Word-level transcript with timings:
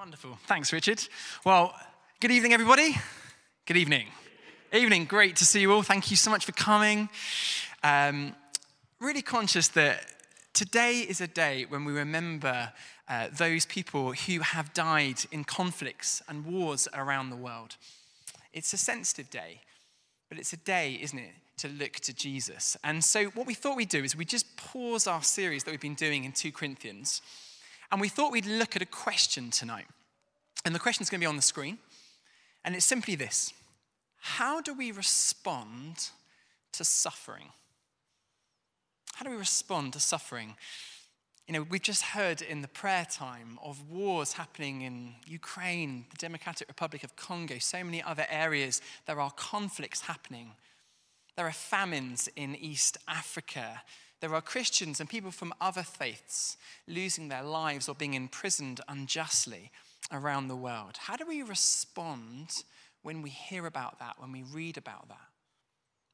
Wonderful. 0.00 0.38
Thanks, 0.46 0.72
Richard. 0.72 1.06
Well, 1.44 1.74
good 2.20 2.30
evening, 2.30 2.54
everybody. 2.54 2.96
Good 3.66 3.76
evening. 3.76 4.06
Evening. 4.72 5.04
Great 5.04 5.36
to 5.36 5.44
see 5.44 5.60
you 5.60 5.70
all. 5.74 5.82
Thank 5.82 6.10
you 6.10 6.16
so 6.16 6.30
much 6.30 6.46
for 6.46 6.52
coming. 6.52 7.10
Um, 7.82 8.34
really 8.98 9.20
conscious 9.20 9.68
that 9.68 10.06
today 10.54 11.00
is 11.00 11.20
a 11.20 11.26
day 11.26 11.66
when 11.68 11.84
we 11.84 11.92
remember 11.92 12.72
uh, 13.10 13.28
those 13.30 13.66
people 13.66 14.12
who 14.12 14.40
have 14.40 14.72
died 14.72 15.18
in 15.30 15.44
conflicts 15.44 16.22
and 16.30 16.46
wars 16.46 16.88
around 16.94 17.28
the 17.28 17.36
world. 17.36 17.76
It's 18.54 18.72
a 18.72 18.78
sensitive 18.78 19.28
day, 19.28 19.60
but 20.30 20.38
it's 20.38 20.54
a 20.54 20.56
day, 20.56 20.98
isn't 21.02 21.18
it, 21.18 21.34
to 21.58 21.68
look 21.68 21.96
to 21.96 22.14
Jesus. 22.14 22.74
And 22.82 23.04
so, 23.04 23.26
what 23.26 23.46
we 23.46 23.52
thought 23.52 23.76
we'd 23.76 23.90
do 23.90 24.02
is 24.02 24.16
we 24.16 24.24
just 24.24 24.56
pause 24.56 25.06
our 25.06 25.22
series 25.22 25.64
that 25.64 25.72
we've 25.72 25.78
been 25.78 25.94
doing 25.94 26.24
in 26.24 26.32
2 26.32 26.52
Corinthians, 26.52 27.20
and 27.90 28.00
we 28.00 28.08
thought 28.08 28.32
we'd 28.32 28.46
look 28.46 28.76
at 28.76 28.82
a 28.82 28.86
question 28.86 29.50
tonight. 29.50 29.86
And 30.64 30.74
the 30.74 30.78
question 30.78 31.02
is 31.02 31.10
going 31.10 31.20
to 31.20 31.24
be 31.24 31.28
on 31.28 31.36
the 31.36 31.42
screen, 31.42 31.78
and 32.64 32.74
it's 32.74 32.84
simply 32.84 33.14
this 33.14 33.52
How 34.18 34.60
do 34.60 34.74
we 34.74 34.92
respond 34.92 36.10
to 36.72 36.84
suffering? 36.84 37.48
How 39.14 39.24
do 39.24 39.30
we 39.30 39.36
respond 39.36 39.92
to 39.94 40.00
suffering? 40.00 40.56
You 41.46 41.54
know, 41.54 41.66
we've 41.68 41.82
just 41.82 42.02
heard 42.02 42.42
in 42.42 42.62
the 42.62 42.68
prayer 42.68 43.04
time 43.10 43.58
of 43.62 43.90
wars 43.90 44.34
happening 44.34 44.82
in 44.82 45.14
Ukraine, 45.26 46.06
the 46.10 46.16
Democratic 46.16 46.68
Republic 46.68 47.02
of 47.02 47.16
Congo, 47.16 47.58
so 47.58 47.82
many 47.82 48.00
other 48.02 48.24
areas. 48.30 48.80
There 49.06 49.20
are 49.20 49.32
conflicts 49.32 50.02
happening. 50.02 50.52
There 51.36 51.46
are 51.46 51.52
famines 51.52 52.28
in 52.36 52.54
East 52.54 52.98
Africa. 53.08 53.82
There 54.20 54.34
are 54.34 54.42
Christians 54.42 55.00
and 55.00 55.08
people 55.08 55.30
from 55.30 55.54
other 55.60 55.82
faiths 55.82 56.56
losing 56.86 57.28
their 57.28 57.42
lives 57.42 57.88
or 57.88 57.94
being 57.94 58.14
imprisoned 58.14 58.80
unjustly 58.86 59.70
around 60.12 60.48
the 60.48 60.56
world. 60.56 60.96
How 60.98 61.16
do 61.16 61.24
we 61.26 61.42
respond 61.42 62.62
when 63.02 63.22
we 63.22 63.30
hear 63.30 63.66
about 63.66 63.98
that, 63.98 64.20
when 64.20 64.30
we 64.30 64.42
read 64.42 64.76
about 64.76 65.08
that? 65.08 65.16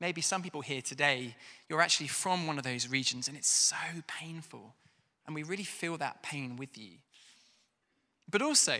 Maybe 0.01 0.21
some 0.21 0.43
people 0.43 0.61
here 0.61 0.83
today, 0.83 1.35
you're 1.69 1.81
actually 1.81 2.09
from 2.09 2.47
one 2.47 2.59
of 2.59 2.65
those 2.65 2.89
regions 2.89 3.29
and 3.29 3.37
it's 3.37 3.49
so 3.49 3.77
painful. 4.07 4.75
And 5.27 5.35
we 5.35 5.43
really 5.43 5.65
feel 5.65 5.97
that 5.97 6.23
pain 6.23 6.57
with 6.57 6.79
you. 6.79 6.93
But 8.31 8.43
also, 8.43 8.79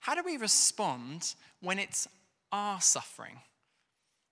how 0.00 0.14
do 0.14 0.22
we 0.22 0.36
respond 0.36 1.34
when 1.60 1.78
it's 1.78 2.06
our 2.52 2.80
suffering? 2.80 3.40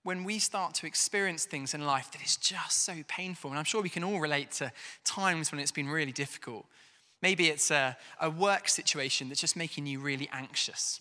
When 0.04 0.22
we 0.22 0.38
start 0.38 0.74
to 0.74 0.86
experience 0.86 1.46
things 1.46 1.74
in 1.74 1.84
life 1.84 2.10
that 2.12 2.22
is 2.22 2.36
just 2.36 2.84
so 2.84 2.94
painful. 3.08 3.50
And 3.50 3.58
I'm 3.58 3.64
sure 3.64 3.82
we 3.82 3.88
can 3.88 4.04
all 4.04 4.20
relate 4.20 4.52
to 4.52 4.70
times 5.02 5.50
when 5.50 5.60
it's 5.60 5.72
been 5.72 5.88
really 5.88 6.12
difficult. 6.12 6.66
Maybe 7.22 7.48
it's 7.48 7.70
a, 7.70 7.96
a 8.20 8.28
work 8.28 8.68
situation 8.68 9.28
that's 9.28 9.40
just 9.40 9.56
making 9.56 9.86
you 9.86 9.98
really 9.98 10.28
anxious. 10.30 11.00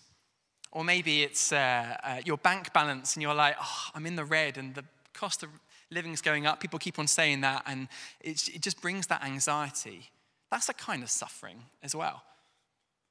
Or 0.72 0.84
maybe 0.84 1.22
it's 1.22 1.52
uh, 1.52 1.96
uh, 2.02 2.20
your 2.24 2.38
bank 2.38 2.72
balance 2.72 3.14
and 3.14 3.22
you're 3.22 3.34
like, 3.34 3.56
oh, 3.60 3.84
I'm 3.94 4.06
in 4.06 4.16
the 4.16 4.24
red 4.24 4.56
and 4.56 4.74
the 4.74 4.84
cost 5.12 5.42
of 5.42 5.50
living 5.90 6.12
is 6.12 6.22
going 6.22 6.46
up. 6.46 6.60
People 6.60 6.78
keep 6.78 6.98
on 6.98 7.06
saying 7.06 7.42
that 7.42 7.62
and 7.66 7.88
it 8.22 8.36
just 8.60 8.80
brings 8.80 9.06
that 9.08 9.22
anxiety. 9.22 10.10
That's 10.50 10.70
a 10.70 10.74
kind 10.74 11.02
of 11.02 11.10
suffering 11.10 11.58
as 11.82 11.94
well. 11.94 12.22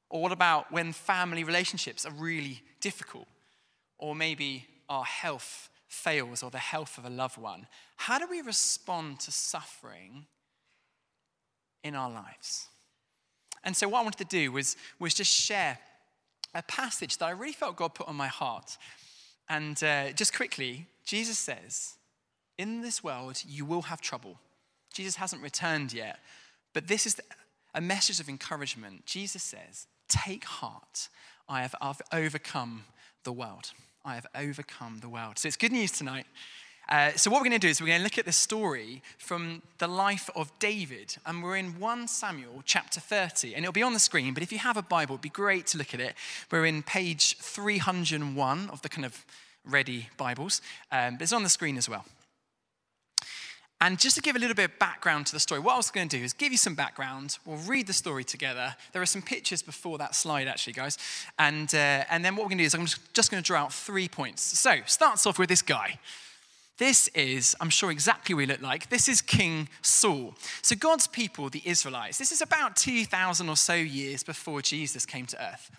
Or 0.09 0.23
what 0.23 0.31
about 0.31 0.71
when 0.71 0.91
family 0.91 1.43
relationships 1.43 2.05
are 2.05 2.11
really 2.11 2.63
difficult? 2.81 3.27
Or 3.99 4.15
maybe 4.15 4.67
our 4.89 5.05
health 5.05 5.69
fails 5.93 6.43
or 6.43 6.49
the 6.49 6.57
health 6.57 6.97
of 6.97 7.05
a 7.05 7.09
loved 7.09 7.37
one. 7.37 7.67
How 7.95 8.19
do 8.19 8.27
we 8.29 8.41
respond 8.41 9.19
to 9.21 9.31
suffering 9.31 10.25
in 11.83 11.95
our 11.95 12.09
lives? 12.09 12.67
And 13.63 13.75
so, 13.75 13.87
what 13.87 13.99
I 13.99 14.03
wanted 14.03 14.29
to 14.29 14.37
do 14.37 14.51
was, 14.51 14.75
was 14.99 15.13
just 15.13 15.31
share 15.31 15.77
a 16.53 16.63
passage 16.63 17.17
that 17.17 17.25
I 17.25 17.31
really 17.31 17.53
felt 17.53 17.77
God 17.77 17.93
put 17.93 18.07
on 18.07 18.15
my 18.15 18.27
heart. 18.27 18.77
And 19.49 19.81
uh, 19.83 20.11
just 20.11 20.35
quickly, 20.35 20.87
Jesus 21.05 21.37
says, 21.37 21.93
In 22.57 22.81
this 22.81 23.03
world, 23.03 23.41
you 23.47 23.65
will 23.65 23.83
have 23.83 24.01
trouble. 24.01 24.39
Jesus 24.93 25.15
hasn't 25.15 25.41
returned 25.41 25.93
yet, 25.93 26.19
but 26.73 26.87
this 26.87 27.05
is 27.05 27.19
a 27.73 27.81
message 27.81 28.19
of 28.19 28.29
encouragement. 28.29 29.05
Jesus 29.05 29.43
says, 29.43 29.87
Take 30.09 30.43
heart, 30.43 31.07
I 31.47 31.61
have 31.61 32.01
overcome 32.11 32.83
the 33.23 33.31
world. 33.31 33.71
I 34.05 34.15
have 34.15 34.27
overcome 34.35 34.99
the 34.99 35.09
world. 35.09 35.39
So 35.39 35.47
it's 35.47 35.57
good 35.57 35.71
news 35.71 35.91
tonight. 35.91 36.25
Uh, 36.89 37.11
so, 37.15 37.31
what 37.31 37.37
we're 37.37 37.49
going 37.49 37.59
to 37.59 37.65
do 37.65 37.69
is 37.69 37.79
we're 37.79 37.87
going 37.87 37.99
to 37.99 38.03
look 38.03 38.17
at 38.17 38.25
the 38.25 38.33
story 38.33 39.01
from 39.17 39.61
the 39.77 39.87
life 39.87 40.29
of 40.35 40.51
David. 40.59 41.15
And 41.25 41.41
we're 41.41 41.55
in 41.55 41.79
1 41.79 42.07
Samuel 42.09 42.61
chapter 42.65 42.99
30. 42.99 43.55
And 43.55 43.63
it'll 43.63 43.71
be 43.71 43.81
on 43.81 43.93
the 43.93 43.99
screen, 43.99 44.33
but 44.33 44.43
if 44.43 44.51
you 44.51 44.57
have 44.59 44.75
a 44.75 44.81
Bible, 44.81 45.13
it'd 45.15 45.21
be 45.21 45.29
great 45.29 45.65
to 45.67 45.77
look 45.77 45.93
at 45.93 46.01
it. 46.01 46.15
We're 46.51 46.65
in 46.65 46.83
page 46.83 47.37
301 47.37 48.69
of 48.69 48.81
the 48.81 48.89
kind 48.89 49.05
of 49.05 49.25
ready 49.65 50.09
Bibles, 50.17 50.61
um, 50.91 51.15
but 51.15 51.21
it's 51.21 51.31
on 51.31 51.43
the 51.43 51.49
screen 51.49 51.77
as 51.77 51.87
well. 51.87 52.03
And 53.83 53.99
just 53.99 54.15
to 54.15 54.21
give 54.21 54.37
a 54.37 54.39
little 54.39 54.55
bit 54.55 54.71
of 54.71 54.79
background 54.79 55.25
to 55.25 55.33
the 55.33 55.41
story, 55.41 55.59
what 55.59 55.73
I 55.73 55.75
was 55.75 55.91
going 55.91 56.07
to 56.07 56.17
do 56.17 56.23
is 56.23 56.31
give 56.31 56.53
you 56.53 56.57
some 56.57 56.73
background. 56.73 57.37
We'll 57.45 57.57
read 57.57 57.85
the 57.85 57.91
story 57.91 58.23
together. 58.23 58.73
There 58.93 59.01
are 59.01 59.05
some 59.05 59.21
pictures 59.21 59.61
before 59.61 59.97
that 59.97 60.15
slide, 60.15 60.47
actually, 60.47 60.71
guys. 60.71 60.97
And, 61.37 61.67
uh, 61.75 62.05
and 62.09 62.23
then 62.23 62.37
what 62.37 62.43
we're 62.45 62.51
going 62.51 62.59
to 62.59 62.63
do 62.63 62.67
is 62.67 62.75
I'm 62.75 62.87
just 63.11 63.29
going 63.29 63.43
to 63.43 63.45
draw 63.45 63.59
out 63.59 63.73
three 63.73 64.07
points. 64.07 64.41
So, 64.41 64.77
starts 64.85 65.25
off 65.25 65.37
with 65.37 65.49
this 65.49 65.61
guy. 65.61 65.99
This 66.77 67.09
is, 67.09 67.57
I'm 67.59 67.69
sure, 67.69 67.91
exactly 67.91 68.33
what 68.33 68.41
he 68.41 68.47
looked 68.47 68.63
like. 68.63 68.89
This 68.89 69.09
is 69.09 69.21
King 69.21 69.67
Saul. 69.81 70.33
So, 70.61 70.77
God's 70.77 71.07
people, 71.07 71.49
the 71.49 71.61
Israelites, 71.65 72.17
this 72.17 72.31
is 72.31 72.41
about 72.41 72.77
2,000 72.77 73.49
or 73.49 73.57
so 73.57 73.73
years 73.73 74.23
before 74.23 74.61
Jesus 74.61 75.05
came 75.05 75.25
to 75.25 75.43
earth. 75.43 75.69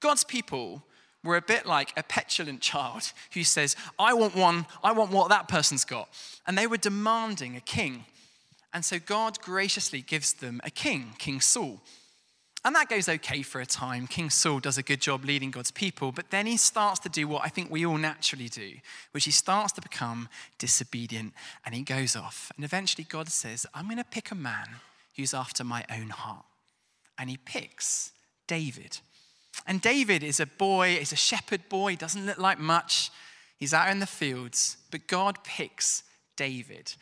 God's 0.00 0.24
people 0.24 0.82
were 1.26 1.36
a 1.36 1.42
bit 1.42 1.66
like 1.66 1.92
a 1.96 2.02
petulant 2.02 2.60
child 2.60 3.12
who 3.34 3.44
says, 3.44 3.76
I 3.98 4.14
want 4.14 4.34
one, 4.34 4.66
I 4.82 4.92
want 4.92 5.10
what 5.10 5.28
that 5.28 5.48
person's 5.48 5.84
got. 5.84 6.08
And 6.46 6.56
they 6.56 6.66
were 6.66 6.76
demanding 6.76 7.56
a 7.56 7.60
king. 7.60 8.04
And 8.72 8.84
so 8.84 8.98
God 8.98 9.40
graciously 9.40 10.00
gives 10.00 10.34
them 10.34 10.60
a 10.64 10.70
king, 10.70 11.12
King 11.18 11.40
Saul. 11.40 11.80
And 12.66 12.74
that 12.74 12.88
goes 12.88 13.08
okay 13.08 13.42
for 13.42 13.60
a 13.60 13.66
time. 13.66 14.08
King 14.08 14.28
Saul 14.28 14.58
does 14.58 14.76
a 14.76 14.82
good 14.82 15.00
job 15.00 15.24
leading 15.24 15.52
God's 15.52 15.70
people, 15.70 16.10
but 16.10 16.30
then 16.30 16.46
he 16.46 16.56
starts 16.56 16.98
to 17.00 17.08
do 17.08 17.28
what 17.28 17.44
I 17.44 17.48
think 17.48 17.70
we 17.70 17.86
all 17.86 17.96
naturally 17.96 18.48
do, 18.48 18.72
which 19.12 19.24
he 19.24 19.30
starts 19.30 19.72
to 19.74 19.80
become 19.80 20.28
disobedient 20.58 21.32
and 21.64 21.76
he 21.76 21.82
goes 21.82 22.16
off. 22.16 22.50
And 22.56 22.64
eventually 22.64 23.04
God 23.04 23.28
says, 23.28 23.66
I'm 23.72 23.84
going 23.84 23.98
to 23.98 24.04
pick 24.04 24.32
a 24.32 24.34
man 24.34 24.66
who's 25.16 25.32
after 25.32 25.62
my 25.62 25.84
own 25.90 26.08
heart. 26.08 26.44
And 27.16 27.30
he 27.30 27.36
picks 27.36 28.10
David. 28.48 28.98
And 29.66 29.80
David 29.80 30.22
is 30.22 30.40
a 30.40 30.46
boy, 30.46 30.96
he's 30.96 31.12
a 31.12 31.16
shepherd 31.16 31.68
boy, 31.68 31.90
he 31.90 31.96
doesn't 31.96 32.26
look 32.26 32.38
like 32.38 32.58
much. 32.58 33.10
He's 33.56 33.72
out 33.72 33.90
in 33.90 34.00
the 34.00 34.06
fields, 34.06 34.76
but 34.90 35.06
God 35.06 35.42
picks 35.42 36.02
David. 36.36 36.92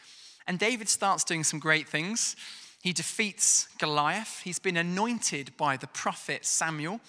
And 0.47 0.59
David 0.59 0.89
starts 0.89 1.25
doing 1.25 1.43
some 1.43 1.59
great 1.59 1.89
things. 1.89 2.37
He 2.83 2.93
defeats 2.93 3.67
Goliath. 3.79 4.43
He's 4.45 4.59
been 4.59 4.77
anointed 4.77 5.57
by 5.57 5.77
the 5.77 5.87
prophet 5.87 6.45
Samuel. 6.45 7.01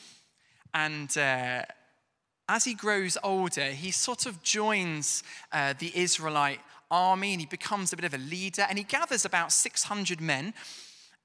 And 0.74 1.16
uh, 1.18 1.64
as 2.48 2.64
he 2.64 2.74
grows 2.74 3.18
older, 3.24 3.66
he 3.66 3.92
sort 3.92 4.26
of 4.26 4.42
joins 4.42 5.22
uh, 5.52 5.74
the 5.78 5.92
Israelite 5.94 6.62
army 6.90 7.34
and 7.34 7.42
he 7.42 7.46
becomes 7.46 7.92
a 7.92 7.96
bit 7.96 8.06
of 8.06 8.14
a 8.14 8.20
leader. 8.20 8.66
And 8.68 8.78
he 8.78 8.84
gathers 8.84 9.26
about 9.26 9.52
600 9.52 10.22
men 10.22 10.54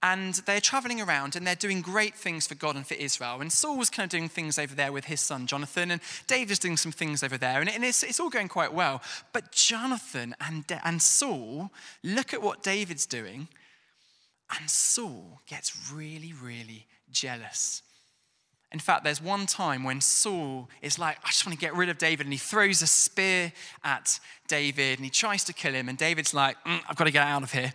and 0.03 0.35
they're 0.47 0.61
traveling 0.61 1.01
around 1.01 1.37
and 1.37 1.47
they're 1.47 1.55
doing 1.55 1.83
great 1.83 2.15
things 2.15 2.47
for 2.47 2.55
God 2.55 2.75
and 2.77 2.87
for 2.87 2.95
Israel. 2.95 3.41
And 3.41 3.53
Saul 3.53 3.77
was 3.77 3.91
kind 3.91 4.05
of 4.05 4.11
doing 4.11 4.29
things 4.29 4.59
over 4.59 4.75
there 4.75 4.93
with 4.93 5.05
his 5.05 5.21
son 5.21 5.47
Jonathan, 5.47 5.91
and 5.91 6.01
David's 6.27 6.59
doing 6.59 6.77
some 6.77 6.93
things 6.93 7.23
over 7.23 7.37
there, 7.37 7.61
and, 7.61 7.69
it's, 7.85 8.03
it's 8.03 8.21
all 8.21 8.31
going 8.31 8.49
quite 8.49 8.73
well. 8.73 9.03
But 9.33 9.53
Jonathan 9.53 10.35
and, 10.41 10.65
and 10.85 11.03
Saul 11.03 11.71
look 12.03 12.33
at 12.33 12.43
what 12.43 12.63
David's 12.63 13.07
doing, 13.07 13.49
and 14.59 14.69
Saul 14.71 15.41
gets 15.47 15.93
really, 15.93 16.33
really 16.33 16.87
jealous. 17.11 17.83
In 18.73 18.79
fact, 18.79 19.03
there's 19.03 19.21
one 19.21 19.47
time 19.47 19.83
when 19.83 20.01
Saul 20.01 20.69
is 20.81 20.97
like, 20.97 21.19
I 21.25 21.29
just 21.29 21.45
want 21.45 21.59
to 21.59 21.61
get 21.61 21.75
rid 21.75 21.89
of 21.89 21.99
David, 21.99 22.27
and 22.27 22.33
he 22.33 22.39
throws 22.39 22.83
a 22.83 22.87
spear 22.87 23.53
at 23.83 24.21
David 24.47 24.99
and 24.99 25.05
he 25.05 25.11
tries 25.11 25.43
to 25.45 25.53
kill 25.53 25.73
him. 25.73 25.89
And 25.89 25.99
David's 25.99 26.33
like, 26.33 26.57
mm, 26.65 26.81
I've 26.89 26.97
got 26.97 27.05
to 27.05 27.11
get 27.11 27.27
out 27.27 27.43
of 27.43 27.53
here. 27.53 27.73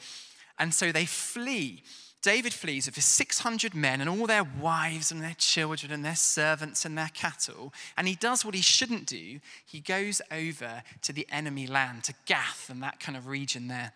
And 0.57 0.73
so 0.73 0.93
they 0.93 1.05
flee. 1.05 1.83
David 2.25 2.53
flees 2.53 2.87
with 2.87 2.95
his 2.95 3.05
600 3.05 3.75
men 3.75 4.01
and 4.01 4.09
all 4.09 4.25
their 4.25 4.43
wives 4.43 5.11
and 5.11 5.21
their 5.21 5.35
children 5.37 5.91
and 5.91 6.03
their 6.03 6.15
servants 6.15 6.83
and 6.83 6.97
their 6.97 7.11
cattle. 7.13 7.71
And 7.95 8.07
he 8.07 8.15
does 8.15 8.43
what 8.43 8.55
he 8.55 8.61
shouldn't 8.61 9.05
do. 9.05 9.39
He 9.63 9.79
goes 9.79 10.23
over 10.31 10.81
to 11.03 11.13
the 11.13 11.27
enemy 11.31 11.67
land, 11.67 12.05
to 12.05 12.15
Gath 12.25 12.67
and 12.71 12.81
that 12.81 12.99
kind 12.99 13.15
of 13.15 13.27
region 13.27 13.67
there. 13.67 13.91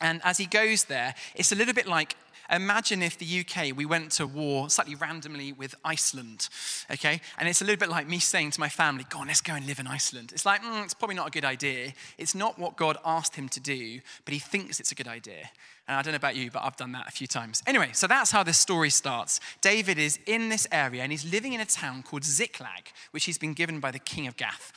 And 0.00 0.20
as 0.24 0.38
he 0.38 0.46
goes 0.46 0.86
there, 0.86 1.14
it's 1.36 1.52
a 1.52 1.54
little 1.54 1.72
bit 1.72 1.86
like 1.86 2.16
imagine 2.50 3.00
if 3.00 3.16
the 3.16 3.40
UK, 3.40 3.76
we 3.76 3.86
went 3.86 4.10
to 4.12 4.26
war 4.26 4.68
slightly 4.68 4.96
randomly 4.96 5.52
with 5.52 5.74
Iceland, 5.84 6.48
okay? 6.90 7.20
And 7.38 7.48
it's 7.48 7.60
a 7.60 7.64
little 7.64 7.78
bit 7.78 7.88
like 7.88 8.08
me 8.08 8.18
saying 8.18 8.52
to 8.52 8.60
my 8.60 8.68
family, 8.68 9.04
go 9.08 9.20
on, 9.20 9.28
let's 9.28 9.40
go 9.40 9.54
and 9.54 9.66
live 9.66 9.78
in 9.78 9.86
Iceland. 9.86 10.32
It's 10.32 10.46
like, 10.46 10.62
mm, 10.62 10.84
it's 10.84 10.94
probably 10.94 11.16
not 11.16 11.28
a 11.28 11.30
good 11.30 11.44
idea. 11.44 11.92
It's 12.18 12.34
not 12.34 12.58
what 12.58 12.76
God 12.76 12.98
asked 13.04 13.36
him 13.36 13.48
to 13.50 13.60
do, 13.60 14.00
but 14.24 14.32
he 14.34 14.40
thinks 14.40 14.80
it's 14.80 14.92
a 14.92 14.96
good 14.96 15.08
idea. 15.08 15.50
And 15.88 15.96
I 15.96 16.02
don't 16.02 16.12
know 16.12 16.16
about 16.16 16.34
you, 16.34 16.50
but 16.50 16.64
I've 16.64 16.76
done 16.76 16.92
that 16.92 17.06
a 17.06 17.12
few 17.12 17.26
times. 17.28 17.62
Anyway, 17.66 17.90
so 17.92 18.06
that's 18.06 18.32
how 18.32 18.42
this 18.42 18.58
story 18.58 18.90
starts. 18.90 19.38
David 19.60 19.98
is 19.98 20.18
in 20.26 20.48
this 20.48 20.66
area 20.72 21.02
and 21.02 21.12
he's 21.12 21.30
living 21.30 21.52
in 21.52 21.60
a 21.60 21.66
town 21.66 22.02
called 22.02 22.24
Ziklag, 22.24 22.90
which 23.12 23.24
he's 23.24 23.38
been 23.38 23.54
given 23.54 23.78
by 23.78 23.92
the 23.92 24.00
king 24.00 24.26
of 24.26 24.36
Gath. 24.36 24.72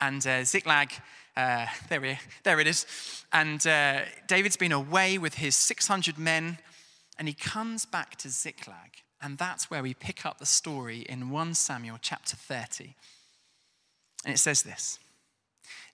And 0.00 0.26
uh, 0.26 0.44
Ziklag, 0.44 0.92
uh, 1.36 1.66
there, 1.88 2.00
we, 2.00 2.18
there 2.42 2.60
it 2.60 2.66
is. 2.66 2.84
And 3.32 3.66
uh, 3.66 4.00
David's 4.26 4.56
been 4.56 4.72
away 4.72 5.16
with 5.16 5.34
his 5.36 5.56
600 5.56 6.18
men 6.18 6.58
and 7.18 7.28
he 7.28 7.34
comes 7.34 7.86
back 7.86 8.16
to 8.16 8.28
Ziklag. 8.28 9.02
And 9.22 9.38
that's 9.38 9.70
where 9.70 9.82
we 9.82 9.94
pick 9.94 10.26
up 10.26 10.38
the 10.38 10.46
story 10.46 11.06
in 11.08 11.30
1 11.30 11.54
Samuel 11.54 11.98
chapter 12.00 12.36
30. 12.36 12.94
And 14.24 14.34
it 14.34 14.38
says 14.38 14.62
this 14.62 14.98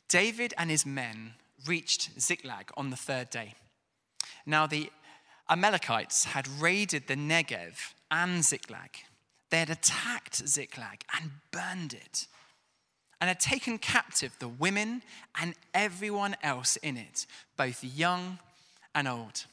David 0.08 0.52
and 0.58 0.68
his 0.70 0.84
men 0.84 1.34
reached 1.66 2.20
Ziklag 2.20 2.70
on 2.76 2.90
the 2.90 2.96
third 2.96 3.30
day. 3.30 3.54
Now, 4.46 4.66
the 4.66 4.90
Amalekites 5.48 6.26
had 6.26 6.48
raided 6.48 7.06
the 7.06 7.16
Negev 7.16 7.94
and 8.10 8.44
Ziklag. 8.44 8.98
They 9.50 9.58
had 9.58 9.70
attacked 9.70 10.46
Ziklag 10.46 11.04
and 11.14 11.30
burned 11.50 11.94
it, 11.94 12.26
and 13.20 13.28
had 13.28 13.40
taken 13.40 13.78
captive 13.78 14.36
the 14.38 14.48
women 14.48 15.02
and 15.40 15.54
everyone 15.72 16.36
else 16.42 16.76
in 16.76 16.96
it, 16.96 17.26
both 17.56 17.82
young 17.82 18.38
and 18.94 19.08
old. 19.08 19.46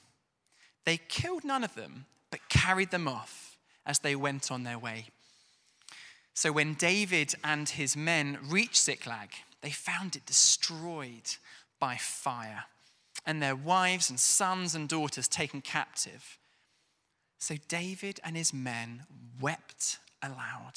They 0.84 0.98
killed 0.98 1.44
none 1.44 1.64
of 1.64 1.76
them, 1.76 2.06
but 2.30 2.50
carried 2.50 2.92
them 2.92 3.08
off 3.08 3.58
as 3.86 4.00
they 4.00 4.16
went 4.16 4.52
on 4.52 4.64
their 4.64 4.80
way. 4.80 5.08
So 6.34 6.52
when 6.52 6.74
David 6.74 7.34
and 7.44 7.70
his 7.70 7.96
men 7.96 8.38
reached 8.44 8.84
Ziklag, 8.84 9.30
they 9.62 9.72
found 9.72 10.16
it 10.16 10.26
destroyed 10.26 11.38
by 11.80 11.96
fire, 11.96 12.66
and 13.26 13.42
their 13.42 13.56
wives 13.56 14.10
and 14.10 14.20
sons 14.20 14.76
and 14.76 14.88
daughters 14.88 15.28
taken 15.28 15.62
captive. 15.62 16.38
So 17.40 17.56
David 17.68 18.20
and 18.24 18.38
his 18.38 18.54
men 18.54 19.04
wept 19.40 20.00
aloud 20.22 20.74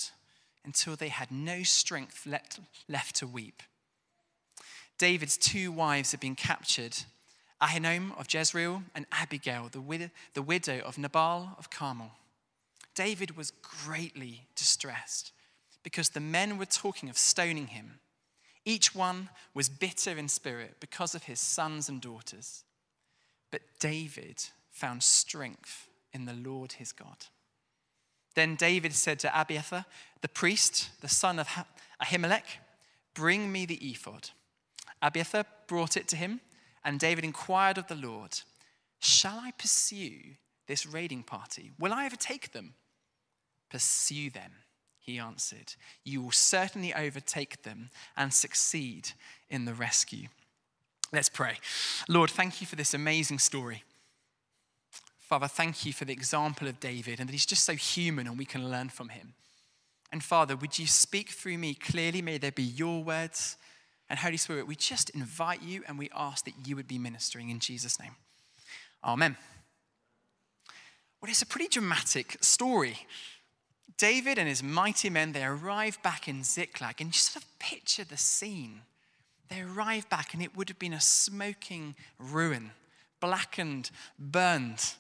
until 0.65 0.97
they 0.97 1.09
had 1.09 1.31
no 1.31 1.63
strength 1.63 2.27
left 2.27 3.15
to 3.17 3.27
weep. 3.27 3.63
David's 4.99 5.37
two 5.37 5.71
wives 5.71 6.11
had 6.11 6.21
been 6.21 6.35
captured 6.35 6.97
Ahinoam 7.61 8.19
of 8.19 8.33
Jezreel 8.33 8.85
and 8.95 9.07
Abigail, 9.11 9.69
the, 9.73 9.81
widow, 9.81 10.11
the 10.35 10.43
widow 10.43 10.81
of 10.81 10.97
Nabal 10.97 11.57
of 11.59 11.71
Carmel. 11.71 12.13
David 12.95 13.37
was 13.37 13.53
greatly 13.63 14.47
distressed 14.55 15.33
because 15.83 16.11
the 16.11 16.21
men 16.21 16.59
were 16.59 16.67
talking 16.67 17.09
of 17.09 17.19
stoning 17.19 17.69
him. 17.69 17.99
Each 18.69 18.95
one 18.95 19.31
was 19.55 19.71
bitter 19.71 20.19
in 20.19 20.29
spirit 20.29 20.77
because 20.79 21.15
of 21.15 21.23
his 21.23 21.41
sons 21.41 21.89
and 21.89 22.03
daughters. 22.03 22.65
But 23.51 23.63
David 23.81 24.45
found 24.71 25.03
strength 25.03 25.89
in 26.13 26.27
the 26.27 26.35
Lord 26.35 26.73
his 26.73 26.93
God. 26.93 27.17
Then 28.35 28.57
David 28.57 28.93
said 28.93 29.21
to 29.21 29.41
Abiathar, 29.41 29.87
the 30.21 30.29
priest, 30.29 30.91
the 31.01 31.09
son 31.09 31.39
of 31.39 31.49
Ahimelech, 32.03 32.59
Bring 33.15 33.51
me 33.51 33.65
the 33.65 33.77
ephod. 33.77 34.29
Abiathar 35.01 35.47
brought 35.67 35.97
it 35.97 36.07
to 36.09 36.17
him, 36.17 36.43
and 36.85 37.01
David 37.01 37.25
inquired 37.25 37.79
of 37.79 37.87
the 37.87 37.95
Lord, 37.95 38.39
Shall 38.99 39.39
I 39.39 39.53
pursue 39.53 40.37
this 40.67 40.85
raiding 40.85 41.23
party? 41.23 41.71
Will 41.79 41.95
I 41.95 42.05
overtake 42.05 42.53
them? 42.53 42.75
Pursue 43.71 44.29
them 44.29 44.53
he 45.09 45.19
answered, 45.19 45.75
You 46.05 46.21
will 46.21 46.33
certainly 46.33 46.93
overtake 46.93 47.63
them 47.63 47.89
and 48.15 48.33
succeed 48.33 49.13
in 49.49 49.65
the 49.65 49.73
rescue. 49.73 50.29
Let's 51.15 51.31
pray. 51.31 51.55
Lord, 52.11 52.31
thank 52.31 52.61
you 52.61 52.67
for 52.67 52.77
this 52.77 52.93
amazing 52.93 53.39
story. 53.39 53.85
Father, 55.19 55.49
thank 55.49 55.87
you 55.87 55.95
for 55.95 56.05
the 56.05 56.13
example 56.13 56.69
of 56.69 56.79
David 56.79 57.21
and 57.21 57.29
that 57.29 57.33
he's 57.33 57.47
just 57.47 57.65
so 57.65 57.73
human 57.73 58.27
and 58.27 58.37
we 58.37 58.45
can 58.45 58.71
learn 58.71 58.91
from 58.91 59.09
him. 59.09 59.33
And 60.13 60.23
Father, 60.23 60.57
would 60.57 60.79
you 60.79 60.87
speak 60.87 61.31
through 61.31 61.57
me 61.57 61.73
clearly? 61.73 62.21
May 62.21 62.37
there 62.37 62.53
be 62.53 62.63
your 62.63 63.03
words. 63.03 63.57
And 64.11 64.19
Holy 64.19 64.37
Spirit, 64.37 64.67
we 64.67 64.77
just 64.77 65.09
invite 65.11 65.63
you 65.63 65.83
and 65.89 65.99
we 65.99 66.11
ask 66.15 66.45
that 66.45 66.67
you 66.67 66.77
would 66.77 66.89
be 66.89 66.99
ministering 66.99 67.49
in 67.49 67.61
Jesus' 67.61 67.99
name. 67.99 68.17
Amen. 69.03 69.39
Well, 71.23 71.31
it's 71.31 71.43
a 71.43 71.47
pretty 71.47 71.69
dramatic 71.69 72.37
story. 72.43 73.07
David 73.97 74.39
and 74.39 74.49
his 74.49 74.63
mighty 74.63 75.11
men, 75.11 75.33
they 75.33 75.45
arrive 75.45 76.01
back 76.03 76.29
in 76.29 76.45
Ziklag, 76.45 77.01
and 77.01 77.09
you 77.09 77.19
sort 77.19 77.43
of 77.43 77.59
picture 77.59 78.05
the 78.05 78.17
scene. 78.17 78.83
They 79.49 79.61
arrive 79.61 80.09
back, 80.09 80.35
and 80.35 80.43
it 80.43 80.57
would 80.57 80.69
have 80.69 80.79
been 80.79 80.93
a 80.93 81.01
smoking 81.01 81.95
ruin, 82.19 82.73
blackened, 83.21 83.91
burned. 84.19 84.95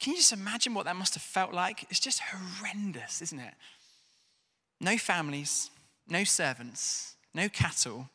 Can 0.00 0.12
you 0.12 0.18
just 0.18 0.32
imagine 0.32 0.72
what 0.72 0.84
that 0.84 0.96
must 0.96 1.14
have 1.14 1.22
felt 1.22 1.52
like? 1.52 1.84
It's 1.90 2.00
just 2.00 2.20
horrendous, 2.20 3.22
isn't 3.22 3.40
it? 3.40 3.54
No 4.80 4.96
families, 4.96 5.70
no 6.08 6.22
servants, 6.24 7.16
no 7.34 7.48
cattle. 7.48 8.08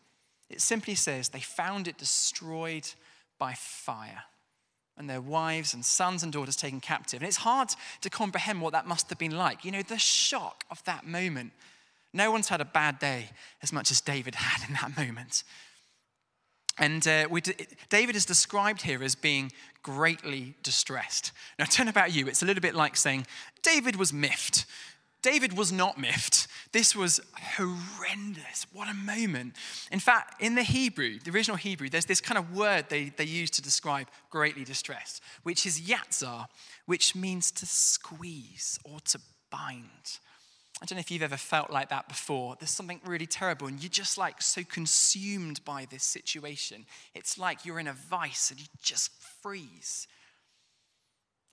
It 0.49 0.61
simply 0.61 0.95
says 0.95 1.29
they 1.29 1.39
found 1.39 1.87
it 1.87 1.97
destroyed 1.97 2.87
by 3.37 3.53
fire 3.53 4.23
and 4.97 5.09
their 5.09 5.21
wives 5.21 5.73
and 5.73 5.83
sons 5.83 6.23
and 6.23 6.31
daughters 6.31 6.55
taken 6.55 6.79
captive. 6.79 7.21
And 7.21 7.27
it's 7.27 7.37
hard 7.37 7.69
to 8.01 8.09
comprehend 8.09 8.61
what 8.61 8.73
that 8.73 8.87
must 8.87 9.09
have 9.09 9.17
been 9.17 9.35
like. 9.35 9.65
You 9.65 9.71
know, 9.71 9.81
the 9.81 9.97
shock 9.97 10.63
of 10.69 10.83
that 10.83 11.05
moment. 11.05 11.53
No 12.13 12.31
one's 12.31 12.49
had 12.49 12.61
a 12.61 12.65
bad 12.65 12.99
day 12.99 13.29
as 13.63 13.71
much 13.71 13.89
as 13.89 14.01
David 14.01 14.35
had 14.35 14.67
in 14.67 14.75
that 14.75 14.97
moment. 14.97 15.43
And 16.77 17.05
uh, 17.07 17.27
we, 17.29 17.41
David 17.89 18.15
is 18.15 18.25
described 18.25 18.81
here 18.81 19.03
as 19.03 19.15
being 19.15 19.51
greatly 19.83 20.55
distressed. 20.63 21.31
Now, 21.59 21.65
turn 21.65 21.87
about 21.87 22.13
you, 22.13 22.27
it's 22.27 22.41
a 22.41 22.45
little 22.45 22.61
bit 22.61 22.75
like 22.75 22.95
saying, 22.95 23.27
David 23.61 23.95
was 23.95 24.13
miffed. 24.13 24.65
David 25.21 25.57
was 25.57 25.71
not 25.71 25.99
miffed. 25.99 26.47
This 26.71 26.95
was 26.95 27.19
horrendous. 27.55 28.65
What 28.73 28.89
a 28.89 28.93
moment. 28.93 29.55
In 29.91 29.99
fact, 29.99 30.41
in 30.41 30.55
the 30.55 30.63
Hebrew, 30.63 31.19
the 31.19 31.31
original 31.31 31.57
Hebrew, 31.57 31.89
there's 31.89 32.05
this 32.05 32.21
kind 32.21 32.37
of 32.37 32.55
word 32.55 32.85
they, 32.89 33.09
they 33.09 33.25
use 33.25 33.51
to 33.51 33.61
describe 33.61 34.07
greatly 34.29 34.63
distressed, 34.63 35.21
which 35.43 35.65
is 35.65 35.81
yatzar, 35.81 36.47
which 36.85 37.15
means 37.15 37.51
to 37.51 37.65
squeeze 37.65 38.79
or 38.83 38.99
to 39.01 39.19
bind. 39.51 40.19
I 40.81 40.85
don't 40.85 40.95
know 40.95 41.01
if 41.01 41.11
you've 41.11 41.21
ever 41.21 41.37
felt 41.37 41.69
like 41.69 41.89
that 41.89 42.07
before. 42.07 42.55
There's 42.57 42.71
something 42.71 42.99
really 43.05 43.27
terrible, 43.27 43.67
and 43.67 43.79
you're 43.81 43.89
just 43.89 44.17
like 44.17 44.41
so 44.41 44.63
consumed 44.63 45.63
by 45.63 45.85
this 45.89 46.03
situation. 46.03 46.85
It's 47.13 47.37
like 47.37 47.65
you're 47.65 47.79
in 47.79 47.87
a 47.87 47.93
vice 47.93 48.49
and 48.49 48.59
you 48.59 48.65
just 48.81 49.11
freeze. 49.43 50.07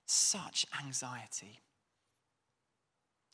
Such 0.07 0.65
anxiety. 0.83 1.59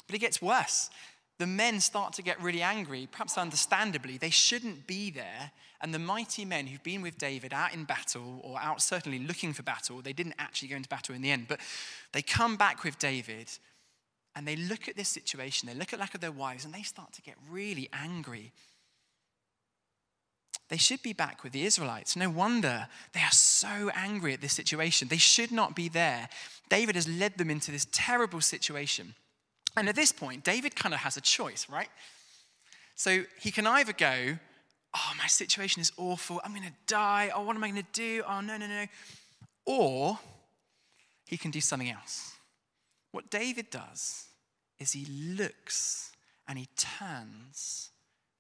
But 0.07 0.15
it 0.15 0.19
gets 0.19 0.41
worse. 0.41 0.89
The 1.37 1.47
men 1.47 1.81
start 1.81 2.13
to 2.13 2.21
get 2.21 2.41
really 2.41 2.61
angry, 2.61 3.07
perhaps 3.11 3.37
understandably. 3.37 4.17
They 4.17 4.29
shouldn't 4.29 4.87
be 4.87 5.09
there. 5.09 5.51
And 5.81 5.93
the 5.93 5.99
mighty 5.99 6.45
men 6.45 6.67
who've 6.67 6.83
been 6.83 7.01
with 7.01 7.17
David 7.17 7.53
out 7.53 7.73
in 7.73 7.83
battle, 7.83 8.39
or 8.43 8.59
out 8.59 8.81
certainly 8.81 9.19
looking 9.19 9.51
for 9.51 9.63
battle, 9.63 10.01
they 10.01 10.13
didn't 10.13 10.35
actually 10.39 10.69
go 10.69 10.77
into 10.77 10.89
battle 10.89 11.13
in 11.13 11.21
the 11.21 11.31
end, 11.31 11.47
but 11.47 11.59
they 12.13 12.21
come 12.21 12.55
back 12.55 12.83
with 12.83 12.97
David 12.97 13.49
and 14.35 14.47
they 14.47 14.55
look 14.55 14.89
at 14.89 14.97
this 14.97 15.09
situation, 15.09 15.67
they 15.67 15.75
look 15.75 15.93
at 15.93 15.99
lack 15.99 16.13
of 16.13 16.21
their 16.21 16.31
wives, 16.31 16.65
and 16.65 16.73
they 16.73 16.81
start 16.81 17.13
to 17.13 17.21
get 17.21 17.35
really 17.49 17.89
angry. 17.93 18.51
They 20.69 20.77
should 20.77 21.01
be 21.03 21.13
back 21.13 21.43
with 21.43 21.53
the 21.53 21.65
Israelites. 21.65 22.15
No 22.15 22.29
wonder 22.29 22.87
they 23.13 23.21
are 23.21 23.31
so 23.31 23.91
angry 23.93 24.33
at 24.33 24.41
this 24.41 24.53
situation. 24.53 25.07
They 25.07 25.17
should 25.17 25.51
not 25.51 25.75
be 25.75 25.87
there. 25.87 26.27
David 26.69 26.95
has 26.95 27.07
led 27.07 27.37
them 27.37 27.49
into 27.49 27.71
this 27.71 27.87
terrible 27.91 28.41
situation. 28.41 29.13
And 29.77 29.89
at 29.89 29.95
this 29.95 30.11
point, 30.11 30.43
David 30.43 30.75
kind 30.75 30.93
of 30.93 31.01
has 31.01 31.17
a 31.17 31.21
choice, 31.21 31.67
right? 31.69 31.89
So 32.95 33.23
he 33.39 33.51
can 33.51 33.67
either 33.67 33.93
go, 33.93 34.37
Oh, 34.97 35.11
my 35.17 35.27
situation 35.27 35.81
is 35.81 35.91
awful. 35.97 36.39
I'm 36.43 36.51
going 36.51 36.63
to 36.63 36.73
die. 36.87 37.29
Oh, 37.35 37.41
what 37.41 37.57
am 37.57 37.63
I 37.65 37.69
going 37.69 37.83
to 37.83 37.91
do? 37.91 38.23
Oh, 38.25 38.39
no, 38.39 38.55
no, 38.55 38.65
no. 38.65 38.85
Or 39.65 40.17
he 41.25 41.35
can 41.35 41.51
do 41.51 41.59
something 41.59 41.89
else. 41.89 42.31
What 43.11 43.29
David 43.29 43.69
does 43.69 44.27
is 44.79 44.93
he 44.93 45.05
looks 45.05 46.13
and 46.47 46.57
he 46.57 46.69
turns 46.77 47.89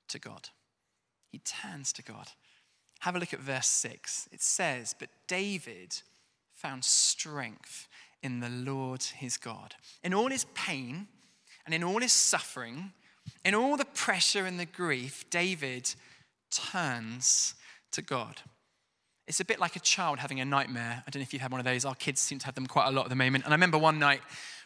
to 0.07 0.17
God. 0.17 0.47
He 1.29 1.39
turns 1.39 1.91
to 1.93 2.03
God. 2.03 2.29
Have 2.99 3.17
a 3.17 3.19
look 3.19 3.33
at 3.33 3.41
verse 3.41 3.67
6. 3.67 4.29
It 4.31 4.41
says, 4.41 4.95
But 4.97 5.09
David 5.27 6.01
found 6.53 6.85
strength 6.85 7.89
in 8.23 8.39
the 8.39 8.49
Lord 8.49 9.03
his 9.03 9.35
God. 9.35 9.75
In 10.03 10.13
all 10.13 10.29
his 10.29 10.45
pain, 10.53 11.07
and 11.65 11.73
in 11.73 11.83
all 11.83 11.99
his 11.99 12.13
suffering, 12.13 12.91
in 13.43 13.55
all 13.55 13.77
the 13.77 13.85
pressure 13.85 14.45
and 14.45 14.59
the 14.59 14.65
grief, 14.65 15.29
David 15.29 15.93
turns 16.51 17.55
to 17.91 18.01
God. 18.01 18.41
It's 19.27 19.39
a 19.39 19.45
bit 19.45 19.59
like 19.59 19.75
a 19.75 19.79
child 19.79 20.19
having 20.19 20.39
a 20.39 20.45
nightmare. 20.45 21.03
I 21.05 21.09
don't 21.09 21.19
know 21.19 21.23
if 21.23 21.33
you've 21.33 21.41
had 21.41 21.51
one 21.51 21.59
of 21.59 21.65
those. 21.65 21.83
Our 21.83 21.95
kids 21.95 22.21
seem 22.21 22.37
to 22.39 22.45
have 22.45 22.55
them 22.55 22.67
quite 22.67 22.87
a 22.87 22.91
lot 22.91 23.05
at 23.05 23.09
the 23.09 23.15
moment. 23.15 23.43
And 23.43 23.53
I 23.53 23.55
remember 23.55 23.79
one 23.79 23.97
night 23.97 24.21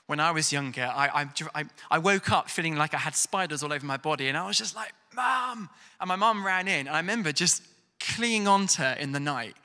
when 0.08 0.20
I 0.20 0.32
was 0.32 0.52
younger, 0.52 0.92
I, 0.94 1.30
I, 1.56 1.66
I 1.90 1.98
woke 2.00 2.32
up 2.32 2.50
feeling 2.50 2.76
like 2.76 2.94
I 2.94 2.98
had 2.98 3.16
spiders 3.16 3.64
all 3.64 3.72
over 3.72 3.86
my 3.86 3.98
body. 3.98 4.28
And 4.28 4.38
I 4.38 4.46
was 4.46 4.58
just 4.58 4.76
like, 4.76 4.92
Mom! 5.16 5.70
And 6.02 6.08
my 6.08 6.16
mom 6.16 6.46
ran 6.46 6.68
in. 6.68 6.88
And 6.88 6.96
I 6.96 7.00
remember 7.00 7.32
just 7.32 7.64
clinging 8.00 8.48
onto 8.48 8.82
her 8.82 8.96
in 9.00 9.14
the 9.14 9.20
night. 9.20 9.56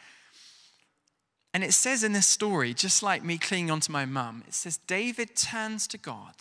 And 1.53 1.63
it 1.65 1.73
says 1.73 2.03
in 2.05 2.13
this 2.13 2.27
story, 2.27 2.75
just 2.75 3.03
like 3.03 3.25
me 3.25 3.39
clinging 3.39 3.71
onto 3.71 3.93
my 3.93 4.05
mum, 4.05 4.45
it 4.47 4.55
says 4.55 4.77
David 4.77 5.37
turns 5.37 5.87
to 5.89 5.99
God 5.99 6.35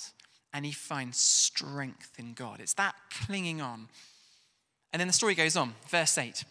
and 0.53 0.65
he 0.65 0.71
finds 0.71 1.17
strength 1.17 2.11
in 2.19 2.33
God. 2.33 2.59
It's 2.59 2.75
that 2.75 2.95
clinging 3.09 3.61
on. 3.61 3.87
And 4.91 4.99
then 4.99 5.07
the 5.07 5.13
story 5.13 5.33
goes 5.33 5.55
on, 5.55 5.73
verse 5.87 6.17
8. 6.17 6.43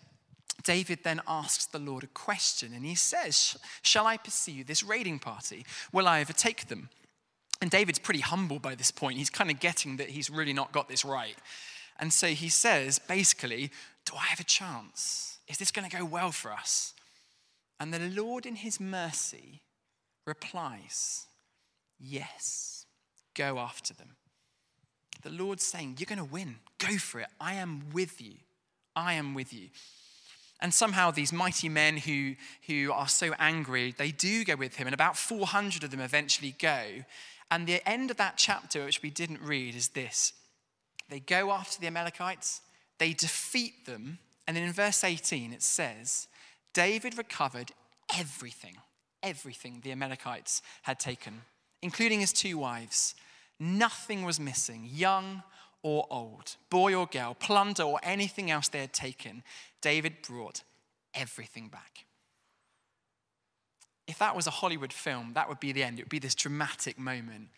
David 0.65 1.01
then 1.03 1.21
asks 1.27 1.67
the 1.67 1.79
Lord 1.79 2.05
a 2.05 2.09
question 2.09 2.73
and 2.75 2.85
he 2.85 2.95
says, 2.95 3.57
Shall 3.83 4.07
I 4.07 4.17
pursue 4.17 4.65
this 4.65 4.83
raiding 4.83 5.19
party? 5.19 5.65
Will 5.93 6.09
I 6.09 6.21
overtake 6.21 6.69
them? 6.69 6.89
And 7.61 7.71
David's 7.71 7.99
pretty 7.99 8.21
humble 8.21 8.59
by 8.59 8.75
this 8.75 8.91
point. 8.91 9.19
He's 9.19 9.31
kind 9.31 9.51
of 9.51 9.61
getting 9.61 9.97
that 9.97 10.11
he's 10.11 10.31
really 10.31 10.53
not 10.53 10.73
got 10.73 10.89
this 10.89 11.05
right. 11.05 11.37
And 11.99 12.13
so 12.13 12.29
he 12.29 12.49
says, 12.49 12.99
basically, 12.99 13.71
Do 14.05 14.15
I 14.17 14.25
have 14.25 14.41
a 14.41 14.45
chance? 14.45 15.39
Is 15.49 15.59
this 15.59 15.71
going 15.71 15.89
to 15.89 15.97
go 15.97 16.05
well 16.05 16.33
for 16.33 16.53
us? 16.53 16.95
And 17.79 17.93
the 17.93 18.01
Lord, 18.01 18.47
in 18.47 18.57
his 18.57 18.81
mercy, 18.81 19.63
replies, 20.27 21.27
Yes, 21.99 22.82
go 23.35 23.59
after 23.59 23.95
them. 23.95 24.17
The 25.23 25.31
Lord's 25.31 25.65
saying, 25.65 25.97
You're 25.99 26.07
going 26.07 26.19
to 26.19 26.25
win. 26.25 26.57
Go 26.79 26.97
for 26.99 27.21
it. 27.21 27.29
I 27.41 27.55
am 27.55 27.85
with 27.93 28.21
you. 28.21 28.35
I 28.95 29.15
am 29.15 29.35
with 29.35 29.53
you. 29.53 29.69
And 30.61 30.73
somehow 30.73 31.11
these 31.11 31.33
mighty 31.33 31.69
men 31.69 31.97
who, 31.97 32.35
who 32.69 32.93
are 32.93 33.09
so 33.09 33.35
angry, 33.39 33.95
they 33.97 34.13
do 34.13 34.45
go 34.45 34.55
with 34.55 34.77
him. 34.77 34.87
And 34.87 34.95
about 34.95 35.17
400 35.17 35.83
of 35.83 35.91
them 35.91 36.01
eventually 36.01 36.55
go. 36.59 36.85
And 37.51 37.67
the 37.67 37.87
end 37.87 38.11
of 38.11 38.17
that 38.19 38.37
chapter, 38.37 38.85
which 38.85 39.03
we 39.03 39.11
didn't 39.11 39.43
read, 39.43 39.75
is 39.75 39.89
this 39.89 40.33
they 41.09 41.21
go 41.21 41.51
after 41.51 41.81
the 41.81 41.89
Amalekites, 41.89 42.63
they 42.99 43.13
defeat 43.13 43.87
them. 43.87 44.19
And 44.47 44.57
then 44.57 44.65
in 44.65 44.73
verse 44.73 45.05
18, 45.05 45.53
it 45.53 45.63
says, 45.63 46.29
David 46.73 47.19
recovered 47.19 47.73
everything, 48.17 48.77
everything 49.23 49.81
the 49.83 49.93
Amalekites 49.93 50.63
had 50.83 50.99
taken, 50.99 51.43
including 51.83 52.21
his 52.21 52.33
two 52.33 52.59
wives. 52.59 53.15
Nothing 53.59 54.25
was 54.25 54.41
missing, 54.41 54.89
young 54.91 55.43
or 55.83 56.07
old, 56.11 56.57
boy 56.71 56.95
or 56.95 57.07
girl, 57.07 57.35
plunder 57.35 57.83
or 57.83 57.99
anything 58.03 58.51
else 58.51 58.69
they 58.69 58.81
had 58.81 58.93
taken. 58.93 59.43
David 59.81 60.23
brought 60.27 60.63
everything 61.15 61.69
back. 61.69 62.07
If 64.07 64.19
that 64.19 64.35
was 64.35 64.47
a 64.47 64.51
Hollywood 64.51 64.93
film, 64.93 65.33
that 65.35 65.49
would 65.49 65.61
be 65.61 65.73
the 65.73 65.83
end. 65.83 65.99
It 65.99 66.03
would 66.03 66.11
be 66.11 66.19
this 66.19 66.35
dramatic 66.35 66.99
moment. 66.99 67.49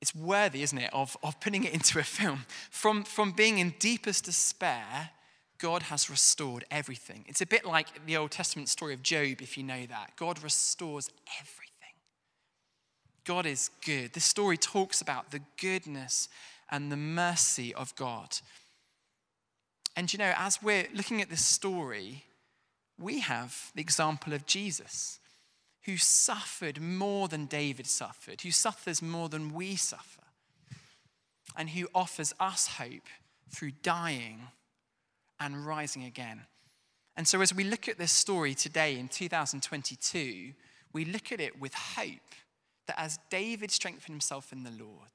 It's 0.00 0.14
worthy, 0.14 0.62
isn't 0.62 0.78
it, 0.78 0.90
of, 0.92 1.16
of 1.22 1.40
putting 1.40 1.64
it 1.64 1.72
into 1.72 1.98
a 1.98 2.04
film. 2.04 2.46
From, 2.70 3.04
from 3.04 3.32
being 3.32 3.58
in 3.58 3.74
deepest 3.78 4.24
despair 4.24 5.10
God 5.58 5.82
has 5.84 6.08
restored 6.08 6.64
everything. 6.70 7.24
It's 7.26 7.40
a 7.40 7.46
bit 7.46 7.64
like 7.64 8.06
the 8.06 8.16
Old 8.16 8.30
Testament 8.30 8.68
story 8.68 8.94
of 8.94 9.02
Job, 9.02 9.42
if 9.42 9.58
you 9.58 9.64
know 9.64 9.86
that. 9.86 10.12
God 10.16 10.42
restores 10.42 11.10
everything. 11.40 11.67
God 13.28 13.44
is 13.44 13.68
good. 13.84 14.14
This 14.14 14.24
story 14.24 14.56
talks 14.56 15.02
about 15.02 15.32
the 15.32 15.42
goodness 15.60 16.30
and 16.70 16.90
the 16.90 16.96
mercy 16.96 17.74
of 17.74 17.94
God. 17.94 18.38
And 19.94 20.10
you 20.10 20.18
know, 20.18 20.32
as 20.34 20.62
we're 20.62 20.86
looking 20.94 21.20
at 21.20 21.28
this 21.28 21.44
story, 21.44 22.24
we 22.98 23.20
have 23.20 23.70
the 23.74 23.82
example 23.82 24.32
of 24.32 24.46
Jesus, 24.46 25.20
who 25.84 25.98
suffered 25.98 26.80
more 26.80 27.28
than 27.28 27.44
David 27.44 27.86
suffered, 27.86 28.40
who 28.40 28.50
suffers 28.50 29.02
more 29.02 29.28
than 29.28 29.52
we 29.52 29.76
suffer, 29.76 30.22
and 31.54 31.68
who 31.68 31.86
offers 31.94 32.34
us 32.40 32.66
hope 32.78 33.08
through 33.50 33.72
dying 33.82 34.40
and 35.38 35.66
rising 35.66 36.04
again. 36.04 36.46
And 37.14 37.28
so, 37.28 37.42
as 37.42 37.54
we 37.54 37.64
look 37.64 37.88
at 37.88 37.98
this 37.98 38.12
story 38.12 38.54
today 38.54 38.98
in 38.98 39.08
2022, 39.08 40.54
we 40.94 41.04
look 41.04 41.30
at 41.30 41.40
it 41.40 41.60
with 41.60 41.74
hope 41.74 42.34
that 42.88 43.00
as 43.00 43.18
David 43.30 43.70
strengthened 43.70 44.12
himself 44.12 44.52
in 44.52 44.64
the 44.64 44.72
Lord, 44.72 45.08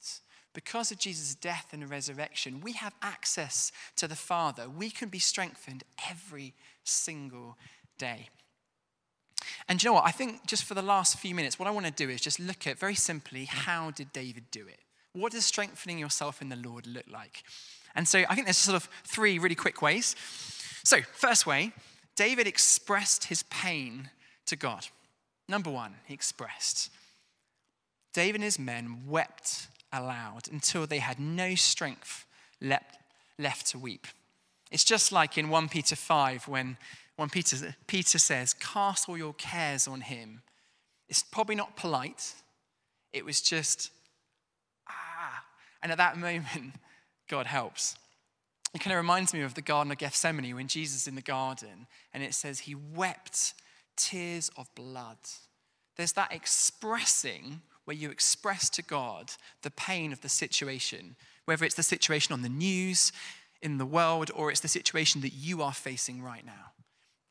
because 0.54 0.92
of 0.92 1.00
Jesus' 1.00 1.36
death 1.36 1.68
and 1.74 1.90
resurrection, 1.90 2.62
we 2.62 2.74
have 2.74 2.94
access 3.02 3.72
to 3.98 4.08
the 4.08 4.16
Father. 4.16 4.70
We 4.70 4.90
can 4.90 5.10
be 5.10 5.20
strengthened 5.20 5.84
every 6.10 6.54
single 6.84 7.58
day. 7.98 8.30
And 9.68 9.82
you 9.82 9.90
know 9.90 9.94
what? 9.94 10.06
I 10.06 10.12
think 10.12 10.46
just 10.46 10.64
for 10.64 10.74
the 10.74 10.82
last 10.82 11.18
few 11.20 11.36
minutes, 11.36 11.60
what 11.60 11.68
I 11.68 11.72
want 11.72 11.86
to 11.86 11.92
do 11.92 12.10
is 12.10 12.22
just 12.22 12.40
look 12.40 12.68
at 12.68 12.80
very 12.80 12.96
simply 12.96 13.46
how 13.46 13.92
did 13.92 14.14
David 14.14 14.46
do 14.52 14.68
it? 14.68 14.80
What 15.14 15.32
does 15.32 15.46
strengthening 15.46 16.00
yourself 16.00 16.42
in 16.42 16.50
the 16.50 16.56
Lord 16.56 16.88
look 16.88 17.06
like? 17.12 17.44
And 17.96 18.08
so 18.08 18.24
I 18.30 18.36
think 18.36 18.48
there's 18.48 18.58
sort 18.58 18.76
of 18.76 18.90
three 19.06 19.40
really 19.40 19.56
quick 19.56 19.82
ways. 19.82 20.16
So, 20.84 21.02
first 21.02 21.46
way, 21.46 21.72
David 22.16 22.48
expressed 22.48 23.26
his 23.26 23.44
pain 23.44 24.10
to 24.48 24.56
God. 24.56 24.88
Number 25.48 25.70
one, 25.70 25.96
he 26.06 26.14
expressed. 26.14 26.90
David 28.14 28.36
and 28.36 28.44
his 28.44 28.60
men 28.60 29.04
wept 29.08 29.68
aloud 29.92 30.48
until 30.52 30.86
they 30.86 31.00
had 31.00 31.20
no 31.20 31.56
strength 31.56 32.26
left, 32.62 32.98
left 33.38 33.68
to 33.68 33.80
weep. 33.80 34.08
It's 34.72 34.84
just 34.84 35.12
like 35.12 35.38
in 35.38 35.50
1 35.50 35.70
Peter 35.70 35.96
5 35.96 36.48
when, 36.48 36.78
when 37.16 37.30
Peter, 37.30 37.76
Peter 37.88 38.18
says, 38.18 38.54
Cast 38.54 39.10
all 39.10 39.18
your 39.18 39.34
cares 39.34 39.88
on 39.88 40.02
him. 40.02 40.42
It's 41.10 41.24
probably 41.24 41.56
not 41.56 41.76
polite. 41.76 42.34
It 43.12 43.26
was 43.26 43.42
just, 43.42 43.92
ah. 44.88 45.44
And 45.82 45.92
at 45.92 45.98
that 46.00 46.18
moment, 46.18 46.76
God 47.30 47.46
helps. 47.46 47.96
It 48.74 48.82
kind 48.82 48.94
of 48.94 48.98
reminds 48.98 49.34
me 49.34 49.42
of 49.42 49.54
the 49.54 49.62
Garden 49.62 49.92
of 49.92 50.00
Gethsemane 50.00 50.56
when 50.56 50.68
Jesus 50.68 51.04
is 51.04 51.08
in 51.08 51.16
the 51.16 51.22
garden 51.22 51.86
and 52.12 52.24
it 52.24 52.34
says 52.34 52.62
he 52.62 52.74
wept 52.74 53.54
tears 53.96 54.50
of 54.58 54.74
blood. 54.74 55.18
There's 55.96 56.14
that 56.14 56.34
expressing 56.34 57.62
where 57.86 57.96
you 57.96 58.10
express 58.10 58.70
to 58.72 58.82
God 58.82 59.32
the 59.62 59.72
pain 59.72 60.12
of 60.12 60.22
the 60.22 60.30
situation, 60.30 61.16
whether 61.46 61.66
it's 61.66 61.76
the 61.76 61.84
situation 61.84 62.34
on 62.34 62.42
the 62.42 62.50
news, 62.50 63.12
in 63.62 63.78
the 63.78 63.86
world, 63.86 64.30
or 64.36 64.52
it's 64.52 64.60
the 64.60 64.68
situation 64.68 65.22
that 65.22 65.34
you 65.34 65.62
are 65.62 65.74
facing 65.74 66.22
right 66.22 66.46
now. 66.46 66.72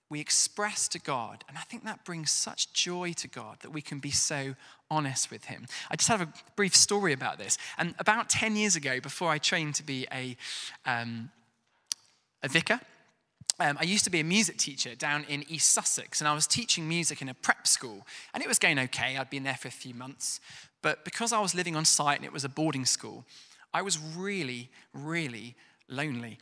We 0.08 0.20
express 0.20 0.88
to 0.88 0.98
God, 0.98 1.44
and 1.48 1.56
I 1.56 1.62
think 1.62 1.84
that 1.84 2.04
brings 2.04 2.30
such 2.30 2.72
joy 2.72 3.12
to 3.14 3.28
God 3.28 3.58
that 3.60 3.70
we 3.70 3.80
can 3.80 3.98
be 3.98 4.10
so 4.10 4.54
honest 4.90 5.30
with 5.30 5.46
Him. 5.46 5.66
I 5.90 5.96
just 5.96 6.08
have 6.08 6.20
a 6.20 6.32
brief 6.54 6.76
story 6.76 7.12
about 7.12 7.38
this. 7.38 7.56
And 7.78 7.94
about 7.98 8.28
10 8.28 8.56
years 8.56 8.76
ago, 8.76 9.00
before 9.00 9.30
I 9.30 9.38
trained 9.38 9.74
to 9.76 9.82
be 9.82 10.06
a, 10.12 10.36
um, 10.84 11.30
a 12.42 12.48
vicar, 12.48 12.80
um, 13.62 13.78
I 13.80 13.84
used 13.84 14.04
to 14.04 14.10
be 14.10 14.20
a 14.20 14.24
music 14.24 14.56
teacher 14.56 14.94
down 14.94 15.24
in 15.28 15.44
East 15.48 15.70
Sussex, 15.72 16.20
and 16.20 16.28
I 16.28 16.34
was 16.34 16.46
teaching 16.46 16.88
music 16.88 17.22
in 17.22 17.28
a 17.28 17.34
prep 17.34 17.66
school. 17.66 18.06
And 18.34 18.42
it 18.42 18.48
was 18.48 18.58
going 18.58 18.78
okay. 18.78 19.16
I'd 19.16 19.30
been 19.30 19.44
there 19.44 19.56
for 19.56 19.68
a 19.68 19.72
few 19.72 19.94
months. 19.94 20.40
But 20.82 21.04
because 21.04 21.32
I 21.32 21.40
was 21.40 21.54
living 21.54 21.76
on 21.76 21.84
site 21.84 22.16
and 22.16 22.24
it 22.24 22.32
was 22.32 22.44
a 22.44 22.48
boarding 22.48 22.84
school, 22.84 23.24
I 23.72 23.82
was 23.82 23.98
really, 23.98 24.68
really 24.92 25.54
lonely. 25.88 26.38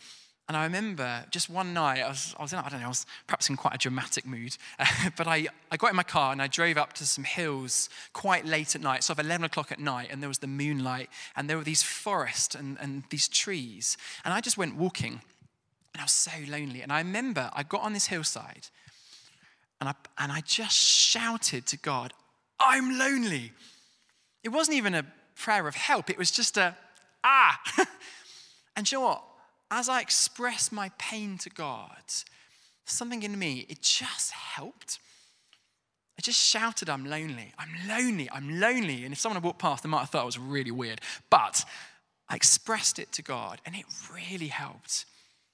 And 0.48 0.56
I 0.56 0.64
remember 0.64 1.24
just 1.30 1.48
one 1.48 1.72
night, 1.74 2.00
I 2.00 2.08
was, 2.08 2.34
I 2.36 2.42
was 2.42 2.52
in, 2.52 2.58
I 2.58 2.68
don't 2.68 2.80
know, 2.80 2.86
I 2.86 2.88
was 2.88 3.06
perhaps 3.28 3.48
in 3.48 3.56
quite 3.56 3.74
a 3.74 3.78
dramatic 3.78 4.26
mood, 4.26 4.56
but 5.16 5.28
I, 5.28 5.46
I 5.70 5.76
got 5.76 5.90
in 5.90 5.96
my 5.96 6.02
car 6.02 6.32
and 6.32 6.42
I 6.42 6.48
drove 6.48 6.76
up 6.76 6.92
to 6.94 7.06
some 7.06 7.22
hills 7.22 7.88
quite 8.14 8.44
late 8.44 8.74
at 8.74 8.80
night, 8.80 9.04
sort 9.04 9.20
of 9.20 9.26
11 9.26 9.44
o'clock 9.44 9.70
at 9.70 9.78
night, 9.78 10.08
and 10.10 10.20
there 10.20 10.28
was 10.28 10.38
the 10.38 10.48
moonlight, 10.48 11.08
and 11.36 11.48
there 11.48 11.56
were 11.56 11.62
these 11.62 11.84
forests 11.84 12.56
and, 12.56 12.78
and 12.80 13.04
these 13.10 13.28
trees. 13.28 13.96
And 14.24 14.34
I 14.34 14.40
just 14.40 14.58
went 14.58 14.74
walking, 14.74 15.20
and 15.94 16.00
I 16.00 16.04
was 16.04 16.12
so 16.12 16.32
lonely. 16.48 16.82
And 16.82 16.92
I 16.92 16.98
remember 16.98 17.50
I 17.52 17.62
got 17.62 17.82
on 17.82 17.92
this 17.92 18.06
hillside, 18.06 18.68
and 19.80 19.88
I, 19.88 19.94
and 20.18 20.30
I 20.32 20.40
just 20.40 20.76
shouted 20.76 21.66
to 21.66 21.76
God, 21.78 22.12
I'm 22.58 22.98
lonely. 22.98 23.52
It 24.44 24.50
wasn't 24.50 24.76
even 24.76 24.94
a 24.94 25.04
prayer 25.34 25.66
of 25.66 25.74
help, 25.74 26.10
it 26.10 26.18
was 26.18 26.30
just 26.30 26.56
a, 26.56 26.76
ah. 27.24 27.60
and 28.76 28.90
you 28.90 28.98
know 28.98 29.06
what? 29.06 29.24
as 29.70 29.88
I 29.88 30.00
expressed 30.00 30.72
my 30.72 30.90
pain 30.98 31.38
to 31.38 31.50
God, 31.50 32.02
something 32.84 33.22
in 33.22 33.38
me, 33.38 33.66
it 33.68 33.82
just 33.82 34.32
helped. 34.32 34.98
I 36.18 36.22
just 36.22 36.40
shouted, 36.40 36.90
I'm 36.90 37.06
lonely, 37.06 37.52
I'm 37.56 37.70
lonely, 37.88 38.28
I'm 38.30 38.60
lonely. 38.60 39.04
And 39.04 39.12
if 39.12 39.20
someone 39.20 39.36
had 39.36 39.44
walked 39.44 39.60
past, 39.60 39.84
they 39.84 39.88
might 39.88 40.00
have 40.00 40.10
thought 40.10 40.22
it 40.22 40.26
was 40.26 40.38
really 40.38 40.72
weird. 40.72 41.00
But 41.30 41.64
I 42.28 42.34
expressed 42.34 42.98
it 42.98 43.12
to 43.12 43.22
God, 43.22 43.60
and 43.64 43.74
it 43.74 43.84
really 44.12 44.48
helped. 44.48 45.06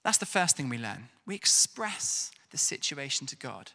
That's 0.06 0.18
the 0.18 0.24
first 0.24 0.56
thing 0.56 0.68
we 0.68 0.78
learn. 0.78 1.08
We 1.26 1.34
express 1.34 2.30
the 2.52 2.58
situation 2.58 3.26
to 3.26 3.34
God. 3.34 3.72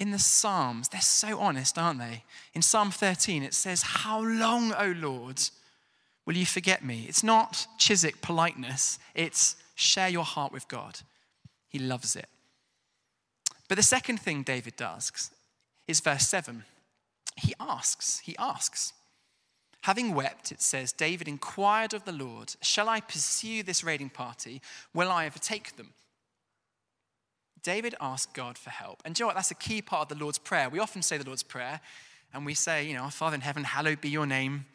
In 0.00 0.10
the 0.10 0.18
Psalms, 0.18 0.88
they're 0.88 1.00
so 1.00 1.38
honest, 1.38 1.78
aren't 1.78 2.00
they? 2.00 2.24
In 2.54 2.60
Psalm 2.60 2.90
13, 2.90 3.44
it 3.44 3.54
says, 3.54 3.82
How 3.82 4.20
long, 4.20 4.72
O 4.72 4.92
Lord? 4.98 5.40
Will 6.26 6.36
you 6.36 6.44
forget 6.44 6.84
me? 6.84 7.06
It's 7.08 7.22
not 7.22 7.68
Chiswick 7.78 8.20
politeness, 8.20 8.98
it's 9.14 9.54
share 9.76 10.08
your 10.08 10.24
heart 10.24 10.52
with 10.52 10.66
God. 10.66 10.98
He 11.68 11.78
loves 11.78 12.16
it. 12.16 12.26
But 13.68 13.76
the 13.76 13.84
second 13.84 14.18
thing 14.18 14.42
David 14.42 14.74
does 14.74 15.30
is 15.86 16.00
verse 16.00 16.26
7. 16.26 16.64
He 17.36 17.54
asks, 17.60 18.18
he 18.24 18.34
asks. 18.40 18.92
Having 19.82 20.14
wept, 20.14 20.52
it 20.52 20.62
says, 20.62 20.92
David 20.92 21.26
inquired 21.26 21.92
of 21.92 22.04
the 22.04 22.12
Lord, 22.12 22.54
Shall 22.62 22.88
I 22.88 23.00
pursue 23.00 23.62
this 23.62 23.82
raiding 23.82 24.10
party? 24.10 24.62
Will 24.94 25.10
I 25.10 25.26
overtake 25.26 25.76
them? 25.76 25.94
David 27.62 27.94
asked 28.00 28.34
God 28.34 28.58
for 28.58 28.70
help. 28.70 29.02
And 29.04 29.16
you 29.16 29.22
know 29.22 29.28
what? 29.28 29.36
That's 29.36 29.50
a 29.50 29.56
key 29.56 29.82
part 29.82 30.10
of 30.10 30.16
the 30.16 30.22
Lord's 30.22 30.38
Prayer. 30.38 30.68
We 30.68 30.78
often 30.78 31.02
say 31.02 31.18
the 31.18 31.26
Lord's 31.26 31.42
Prayer, 31.42 31.80
and 32.32 32.46
we 32.46 32.54
say, 32.54 32.86
you 32.86 32.94
know, 32.94 33.02
Our 33.02 33.10
Father 33.10 33.34
in 33.34 33.40
heaven, 33.40 33.64
hallowed 33.64 34.00
be 34.00 34.08
your 34.08 34.26
name. 34.26 34.66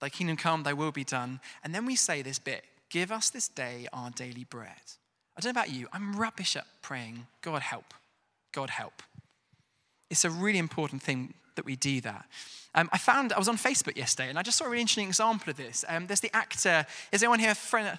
Thy 0.00 0.08
kingdom 0.08 0.36
come, 0.36 0.62
thy 0.62 0.72
will 0.72 0.92
be 0.92 1.04
done. 1.04 1.40
And 1.62 1.74
then 1.74 1.86
we 1.86 1.96
say 1.96 2.22
this 2.22 2.38
bit 2.38 2.64
Give 2.90 3.10
us 3.10 3.30
this 3.30 3.48
day 3.48 3.88
our 3.92 4.10
daily 4.10 4.44
bread. 4.44 4.92
I 5.36 5.40
don't 5.40 5.54
know 5.54 5.60
about 5.60 5.72
you, 5.72 5.88
I'm 5.92 6.14
rubbish 6.14 6.54
at 6.54 6.66
praying, 6.82 7.26
God 7.40 7.62
help, 7.62 7.94
God 8.52 8.70
help. 8.70 9.02
It's 10.10 10.24
a 10.24 10.30
really 10.30 10.58
important 10.58 11.02
thing 11.02 11.34
that 11.56 11.64
we 11.64 11.76
do 11.76 12.00
that. 12.02 12.26
Um, 12.76 12.88
I 12.92 12.98
found, 12.98 13.32
I 13.32 13.38
was 13.38 13.48
on 13.48 13.56
Facebook 13.56 13.96
yesterday 13.96 14.28
and 14.28 14.38
I 14.38 14.42
just 14.42 14.58
saw 14.58 14.64
a 14.64 14.68
really 14.68 14.80
interesting 14.80 15.06
example 15.06 15.50
of 15.50 15.56
this. 15.56 15.84
Um, 15.88 16.08
there's 16.08 16.20
the 16.20 16.34
actor, 16.34 16.84
is 17.12 17.22
anyone 17.22 17.38
here 17.38 17.52
a, 17.52 17.54
friend, 17.54 17.98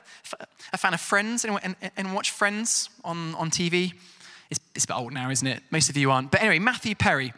a 0.73 0.77
fan 0.77 0.93
of 0.93 0.99
Friends? 0.99 1.45
Anyone, 1.45 1.75
anyone 1.95 2.15
watch 2.15 2.31
Friends 2.31 2.89
on, 3.05 3.35
on 3.35 3.49
TV? 3.49 3.93
It's, 4.49 4.59
it's 4.75 4.83
a 4.83 4.87
bit 4.89 4.97
old 4.97 5.13
now, 5.13 5.29
isn't 5.29 5.47
it? 5.47 5.63
Most 5.71 5.89
of 5.89 5.95
you 5.95 6.11
aren't. 6.11 6.31
But 6.31 6.41
anyway, 6.41 6.59
Matthew 6.59 6.93
Perry 6.93 7.33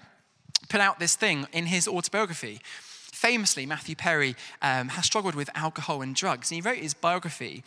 put 0.67 0.81
out 0.81 0.99
this 0.99 1.15
thing 1.15 1.45
in 1.53 1.67
his 1.67 1.87
autobiography. 1.87 2.59
Famously, 2.63 3.65
Matthew 3.65 3.95
Perry 3.95 4.35
um, 4.61 4.89
has 4.89 5.05
struggled 5.05 5.35
with 5.35 5.49
alcohol 5.55 6.01
and 6.01 6.15
drugs, 6.15 6.51
and 6.51 6.55
he 6.55 6.67
wrote 6.67 6.77
his 6.77 6.93
biography. 6.93 7.63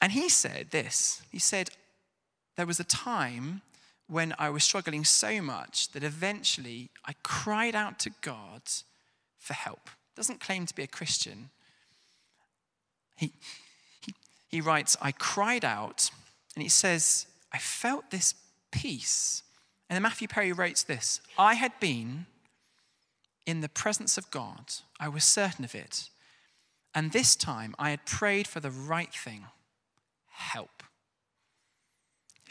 And 0.00 0.12
he 0.12 0.28
said 0.28 0.70
this 0.70 1.22
He 1.30 1.38
said, 1.38 1.70
There 2.56 2.66
was 2.66 2.80
a 2.80 2.84
time 2.84 3.62
when 4.08 4.34
I 4.38 4.50
was 4.50 4.62
struggling 4.62 5.04
so 5.04 5.40
much 5.42 5.90
that 5.92 6.04
eventually 6.04 6.90
I 7.04 7.14
cried 7.22 7.74
out 7.74 7.98
to 8.00 8.10
God 8.20 8.62
for 9.38 9.54
help. 9.54 9.90
Doesn't 10.14 10.40
claim 10.40 10.66
to 10.66 10.74
be 10.74 10.82
a 10.82 10.88
Christian. 10.88 11.50
He, 13.16 13.32
he, 14.00 14.14
he 14.48 14.60
writes, 14.60 14.96
I 15.00 15.12
cried 15.12 15.64
out, 15.64 16.10
and 16.54 16.62
he 16.62 16.68
says, 16.68 17.26
I 17.52 17.58
felt 17.58 18.10
this 18.10 18.34
peace. 18.70 19.42
And 19.88 19.96
then 19.96 20.02
Matthew 20.02 20.28
Perry 20.28 20.52
writes 20.52 20.82
this 20.82 21.20
I 21.38 21.54
had 21.54 21.72
been 21.80 22.26
in 23.46 23.60
the 23.60 23.68
presence 23.68 24.18
of 24.18 24.30
God, 24.30 24.74
I 24.98 25.08
was 25.08 25.24
certain 25.24 25.64
of 25.64 25.74
it. 25.74 26.10
And 26.94 27.12
this 27.12 27.36
time 27.36 27.74
I 27.78 27.90
had 27.90 28.06
prayed 28.06 28.46
for 28.46 28.60
the 28.60 28.70
right 28.70 29.12
thing 29.12 29.44
help. 30.30 30.82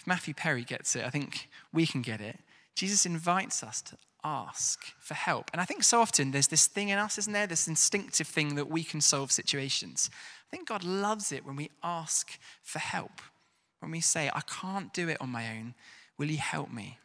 Matthew 0.06 0.34
Perry 0.34 0.64
gets 0.64 0.96
it, 0.96 1.06
I 1.06 1.10
think 1.10 1.50
we 1.74 1.86
can 1.86 2.02
get 2.02 2.22
it. 2.22 2.40
Jesus 2.76 3.06
invites 3.06 3.64
us 3.64 3.82
to 3.84 3.98
ask 4.24 4.86
for 5.00 5.14
help. 5.14 5.50
And 5.54 5.62
I 5.62 5.66
think 5.66 5.84
so 5.84 6.02
often 6.02 6.32
there's 6.32 6.48
this 6.48 6.68
thing 6.68 6.90
in 6.90 6.98
us, 6.98 7.18
isn't 7.18 7.34
there? 7.34 7.48
This 7.48 7.68
instinctive 7.68 8.28
thing 8.28 8.56
that 8.56 8.70
we 8.70 8.84
can 8.84 9.02
solve 9.02 9.32
situations. 9.32 10.10
I 10.48 10.50
think 10.56 10.68
God 10.68 10.84
loves 10.84 11.32
it 11.32 11.46
when 11.46 11.56
we 11.56 11.70
ask 11.84 12.38
for 12.64 12.80
help, 12.80 13.22
when 13.80 13.92
we 13.92 14.02
say, 14.02 14.30
I 14.34 14.42
can't 14.42 14.94
do 14.94 15.08
it 15.10 15.18
on 15.22 15.30
my 15.30 15.50
own. 15.58 15.76
Will 16.18 16.30
you 16.30 16.38
help 16.38 16.72
me? 16.72 16.98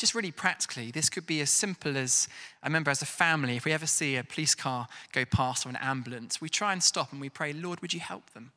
just 0.00 0.14
really 0.14 0.32
practically, 0.32 0.90
this 0.90 1.10
could 1.10 1.26
be 1.26 1.42
as 1.42 1.50
simple 1.50 1.96
as 1.96 2.26
I 2.62 2.66
remember 2.66 2.90
as 2.90 3.02
a 3.02 3.06
family, 3.06 3.56
if 3.56 3.66
we 3.66 3.72
ever 3.72 3.86
see 3.86 4.16
a 4.16 4.24
police 4.24 4.54
car 4.54 4.88
go 5.12 5.26
past 5.26 5.66
or 5.66 5.68
an 5.68 5.76
ambulance, 5.76 6.40
we 6.40 6.48
try 6.48 6.72
and 6.72 6.82
stop 6.82 7.12
and 7.12 7.20
we 7.20 7.28
pray, 7.28 7.52
Lord, 7.52 7.82
would 7.82 7.92
you 7.92 8.00
help 8.00 8.30
them? 8.30 8.52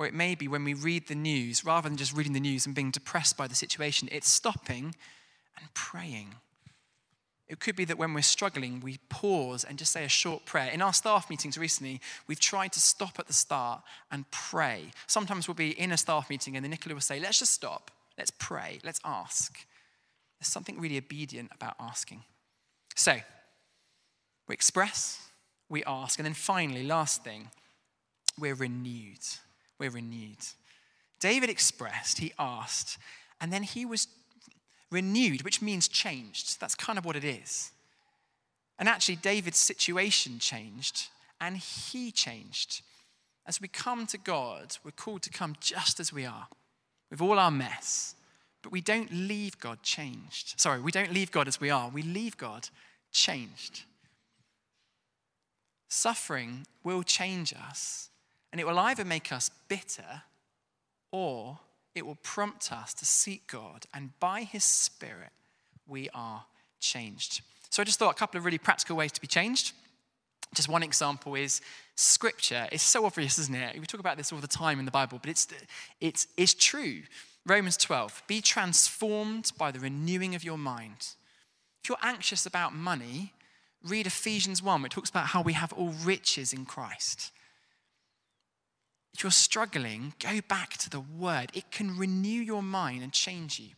Or 0.00 0.06
it 0.06 0.14
may 0.14 0.34
be 0.34 0.48
when 0.48 0.64
we 0.64 0.72
read 0.72 1.08
the 1.08 1.14
news, 1.14 1.62
rather 1.62 1.86
than 1.86 1.98
just 1.98 2.16
reading 2.16 2.32
the 2.32 2.40
news 2.40 2.64
and 2.64 2.74
being 2.74 2.90
depressed 2.90 3.36
by 3.36 3.46
the 3.46 3.54
situation, 3.54 4.08
it's 4.10 4.30
stopping 4.30 4.94
and 5.58 5.74
praying. 5.74 6.36
It 7.48 7.60
could 7.60 7.76
be 7.76 7.84
that 7.84 7.98
when 7.98 8.14
we're 8.14 8.22
struggling, 8.22 8.80
we 8.80 8.96
pause 9.10 9.62
and 9.62 9.78
just 9.78 9.92
say 9.92 10.02
a 10.02 10.08
short 10.08 10.46
prayer. 10.46 10.70
In 10.70 10.80
our 10.80 10.94
staff 10.94 11.28
meetings 11.28 11.58
recently, 11.58 12.00
we've 12.26 12.40
tried 12.40 12.72
to 12.72 12.80
stop 12.80 13.18
at 13.18 13.26
the 13.26 13.34
start 13.34 13.82
and 14.10 14.24
pray. 14.30 14.84
Sometimes 15.06 15.46
we'll 15.46 15.54
be 15.54 15.78
in 15.78 15.92
a 15.92 15.98
staff 15.98 16.30
meeting 16.30 16.56
and 16.56 16.64
then 16.64 16.70
Nicola 16.70 16.94
will 16.94 17.02
say, 17.02 17.20
Let's 17.20 17.38
just 17.38 17.52
stop. 17.52 17.90
Let's 18.16 18.32
pray. 18.38 18.78
Let's 18.82 19.00
ask. 19.04 19.52
There's 20.38 20.48
something 20.48 20.80
really 20.80 20.96
obedient 20.96 21.50
about 21.54 21.74
asking. 21.78 22.22
So, 22.96 23.18
we 24.48 24.54
express, 24.54 25.28
we 25.68 25.84
ask, 25.84 26.18
and 26.18 26.24
then 26.24 26.32
finally, 26.32 26.84
last 26.84 27.22
thing, 27.22 27.50
we're 28.38 28.54
renewed. 28.54 29.18
We're 29.80 29.90
renewed. 29.90 30.36
David 31.18 31.50
expressed, 31.50 32.18
he 32.18 32.32
asked, 32.38 32.98
and 33.40 33.52
then 33.52 33.64
he 33.64 33.84
was 33.84 34.06
renewed, 34.90 35.42
which 35.42 35.62
means 35.62 35.88
changed. 35.88 36.60
That's 36.60 36.74
kind 36.74 36.98
of 36.98 37.04
what 37.04 37.16
it 37.16 37.24
is. 37.24 37.72
And 38.78 38.88
actually, 38.88 39.16
David's 39.16 39.58
situation 39.58 40.38
changed, 40.38 41.08
and 41.40 41.56
he 41.56 42.12
changed. 42.12 42.82
As 43.46 43.60
we 43.60 43.68
come 43.68 44.06
to 44.06 44.18
God, 44.18 44.76
we're 44.84 44.90
called 44.90 45.22
to 45.22 45.30
come 45.30 45.56
just 45.60 45.98
as 45.98 46.12
we 46.12 46.26
are, 46.26 46.48
with 47.10 47.20
all 47.22 47.38
our 47.38 47.50
mess, 47.50 48.14
but 48.62 48.72
we 48.72 48.82
don't 48.82 49.10
leave 49.10 49.58
God 49.58 49.82
changed. 49.82 50.60
Sorry, 50.60 50.78
we 50.78 50.92
don't 50.92 51.12
leave 51.12 51.30
God 51.30 51.48
as 51.48 51.58
we 51.60 51.70
are. 51.70 51.88
We 51.88 52.02
leave 52.02 52.36
God 52.36 52.68
changed. 53.10 53.84
Suffering 55.88 56.66
will 56.84 57.02
change 57.02 57.54
us, 57.54 58.09
and 58.52 58.60
it 58.60 58.66
will 58.66 58.78
either 58.78 59.04
make 59.04 59.32
us 59.32 59.50
bitter 59.68 60.22
or 61.12 61.58
it 61.94 62.06
will 62.06 62.18
prompt 62.22 62.72
us 62.72 62.94
to 62.94 63.04
seek 63.04 63.46
God, 63.46 63.86
and 63.92 64.18
by 64.20 64.42
His 64.42 64.64
Spirit, 64.64 65.30
we 65.86 66.08
are 66.14 66.44
changed. 66.78 67.42
So 67.68 67.82
I 67.82 67.84
just 67.84 67.98
thought 67.98 68.10
a 68.10 68.18
couple 68.18 68.38
of 68.38 68.44
really 68.44 68.58
practical 68.58 68.96
ways 68.96 69.12
to 69.12 69.20
be 69.20 69.26
changed. 69.26 69.72
Just 70.54 70.68
one 70.68 70.82
example 70.82 71.34
is 71.34 71.60
scripture. 71.94 72.68
It's 72.72 72.82
so 72.82 73.04
obvious, 73.04 73.38
isn't 73.38 73.54
it? 73.54 73.78
We 73.78 73.86
talk 73.86 74.00
about 74.00 74.16
this 74.16 74.32
all 74.32 74.40
the 74.40 74.48
time 74.48 74.78
in 74.78 74.84
the 74.84 74.90
Bible, 74.90 75.18
but 75.20 75.30
it's, 75.30 75.46
it's, 76.00 76.26
it's 76.36 76.54
true. 76.54 77.02
Romans 77.46 77.76
12, 77.76 78.22
be 78.26 78.40
transformed 78.40 79.52
by 79.56 79.70
the 79.70 79.78
renewing 79.78 80.34
of 80.34 80.44
your 80.44 80.58
mind. 80.58 81.14
If 81.82 81.88
you're 81.88 81.98
anxious 82.02 82.46
about 82.46 82.74
money, 82.74 83.32
read 83.82 84.06
Ephesians 84.06 84.62
1, 84.62 84.82
which 84.82 84.92
talks 84.92 85.10
about 85.10 85.28
how 85.28 85.42
we 85.42 85.54
have 85.54 85.72
all 85.72 85.94
riches 86.04 86.52
in 86.52 86.64
Christ. 86.64 87.32
If 89.14 89.22
you're 89.22 89.30
struggling, 89.30 90.14
go 90.20 90.40
back 90.48 90.76
to 90.78 90.90
the 90.90 91.00
word. 91.00 91.50
It 91.54 91.70
can 91.70 91.98
renew 91.98 92.40
your 92.40 92.62
mind 92.62 93.02
and 93.02 93.12
change 93.12 93.58
you. 93.58 93.70